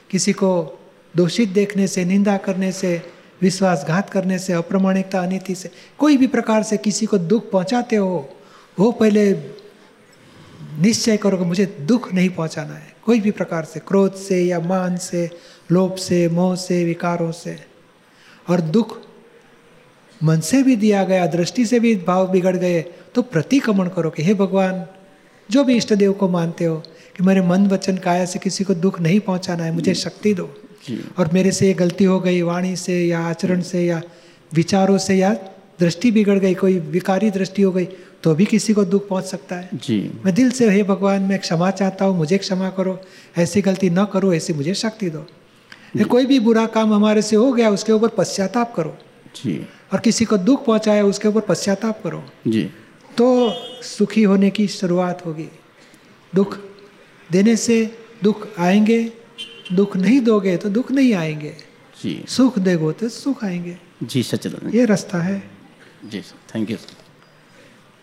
किसी 0.09 0.33
को 0.33 0.79
दोषित 1.15 1.49
देखने 1.49 1.87
से, 1.87 2.05
निंदा 2.05 2.37
करने 2.37 2.71
से, 2.71 3.01
विश्वासघात 3.41 4.09
करने 4.09 4.39
से, 4.39 4.53
अप्रमाणिकता, 4.53 5.19
अनिति 5.19 5.55
से, 5.55 5.69
कोई 5.99 6.17
भी 6.17 6.27
प्रकार 6.27 6.63
से 6.63 6.77
किसी 6.77 7.05
को 7.05 7.17
दुख 7.17 7.51
पहुंचाते 7.51 7.95
हो, 7.95 8.29
वो 8.79 8.91
पहले 8.91 9.33
निश्चय 10.79 11.17
करो 11.17 11.37
कि 11.37 11.45
मुझे 11.45 11.65
दुख 11.65 12.13
नहीं 12.13 12.29
पहुंचाना 12.29 12.73
है। 12.73 12.93
कोई 13.05 13.19
भी 13.19 13.31
प्रकार 13.31 13.65
से, 13.65 13.79
क्रोध 13.79 14.15
से 14.15 14.43
या 14.43 14.59
मान 14.59 14.97
से, 14.97 15.29
लोभ 15.71 15.95
से, 15.95 16.27
मोह 16.29 16.55
से, 16.55 16.83
विकारों 16.85 17.31
से। 17.31 17.57
और 18.49 18.61
दुख 18.61 18.97
मन 20.23 20.39
से 20.39 20.63
भी 20.63 20.75
दिया 20.75 21.03
गया, 21.03 21.25
दृष्टि 21.27 21.65
से 21.65 21.79
भी 21.79 21.95
भाव 21.95 22.31
बिगड़ 22.31 22.55
गए 22.57 22.81
तो 23.15 23.21
प्रतिक्रमण 23.21 23.87
करो 23.87 24.09
कि 24.09 24.23
हे 24.23 24.33
भगवान, 24.33 24.85
जो 25.51 25.63
भी 25.63 25.75
इष्ट 25.77 25.93
देव 25.93 26.13
को 26.13 26.27
मानते 26.29 26.65
हो 26.65 26.83
कि 27.15 27.23
मेरे 27.23 27.41
मन 27.41 27.67
वचन 27.67 27.97
काया 27.97 28.25
से 28.25 28.39
किसी 28.39 28.63
को 28.63 28.73
दुख 28.75 28.99
नहीं 29.01 29.19
पहुंचाना 29.19 29.63
है 29.63 29.71
मुझे 29.71 29.93
शक्ति 29.95 30.33
दो। 30.33 30.49
और 31.19 31.29
मेरे 31.33 31.51
से 31.51 31.67
ये 31.67 31.73
गलती 31.73 32.03
हो 32.03 32.19
गई 32.19 32.41
वाणी 32.41 32.75
से 32.75 33.03
या 33.05 33.19
आचरण 33.27 33.61
से 33.61 33.85
या 33.85 34.01
विचारों 34.51 34.97
से 34.97 35.15
या 35.15 35.33
दृष्टि 35.79 36.11
बिगड़ 36.11 36.37
गई 36.39 36.53
कोई 36.55 36.77
विकारी 36.79 37.29
दृष्टि 37.31 37.61
हो 37.61 37.71
गई 37.71 37.85
तो 38.23 38.33
भी 38.35 38.45
किसी 38.45 38.73
को 38.73 38.83
दुख 38.85 39.07
पहुँच 39.07 39.25
सकता 39.25 39.55
है। 39.55 39.69
जी। 39.75 39.97
मैं 40.25 40.33
दिल 40.33 40.51
से 40.51 40.69
हे 40.69 40.83
भगवान 40.83 41.21
मैं 41.21 41.39
क्षमा 41.39 41.71
चाहता 41.71 42.05
हूँ 42.05 42.17
मुझे 42.17 42.37
क्षमा 42.37 42.69
करो 42.69 42.99
ऐसी 43.37 43.61
गलती 43.61 43.89
न 43.89 44.05
करो 44.05 44.33
ऐसी 44.33 44.53
मुझे 44.53 44.73
शक्ति 44.73 45.09
दो। 45.09 45.25
ये 45.95 46.03
कोई 46.03 46.25
भी 46.25 46.39
बुरा 46.39 46.65
काम 46.67 46.93
हमारे 46.93 47.21
से 47.21 47.35
हो 47.35 47.51
गया 47.53 47.69
उसके 47.69 47.93
ऊपर 47.93 48.07
पश्चाताप 48.17 48.73
करो। 48.75 48.95
जी। 49.35 49.59
और 49.93 49.99
किसी 49.99 50.25
को 50.25 50.37
दुख 50.37 50.65
पहुँचाया 50.65 51.03
उसके 51.05 51.27
ऊपर 51.27 51.41
पश्चाताप 51.41 52.01
करो। 52.03 52.23
जी। 52.47 52.63
तो 53.17 53.27
सुखी 53.83 54.23
होने 54.23 54.49
की 54.49 54.67
शुरुआत 54.67 55.25
होगी। 55.25 55.47
दुख 56.33 56.57
देने 57.31 57.55
से 57.55 57.97
दुख 58.23 58.47
आएँगे 58.59 59.13
दुख 59.73 59.97
नहीं 59.97 60.21
दोगे 60.21 60.57
तो 60.57 60.69
दुख 60.69 60.91
नहीं 60.91 61.13
आएँगे। 61.13 61.55
जी। 62.03 62.25
सुख 62.27 62.59
देगो 62.59 62.91
तो 62.91 63.09
सुख 63.09 63.43
आएँगे। 63.43 63.77
जी 64.03 64.23
सचिदानंद 64.23 64.75
ये 64.75 64.85
रास्ता 64.85 65.21
है। 65.21 65.43
जी 66.05 66.21
सर। 66.21 66.55
Thank 66.55 66.71
you 66.71 66.77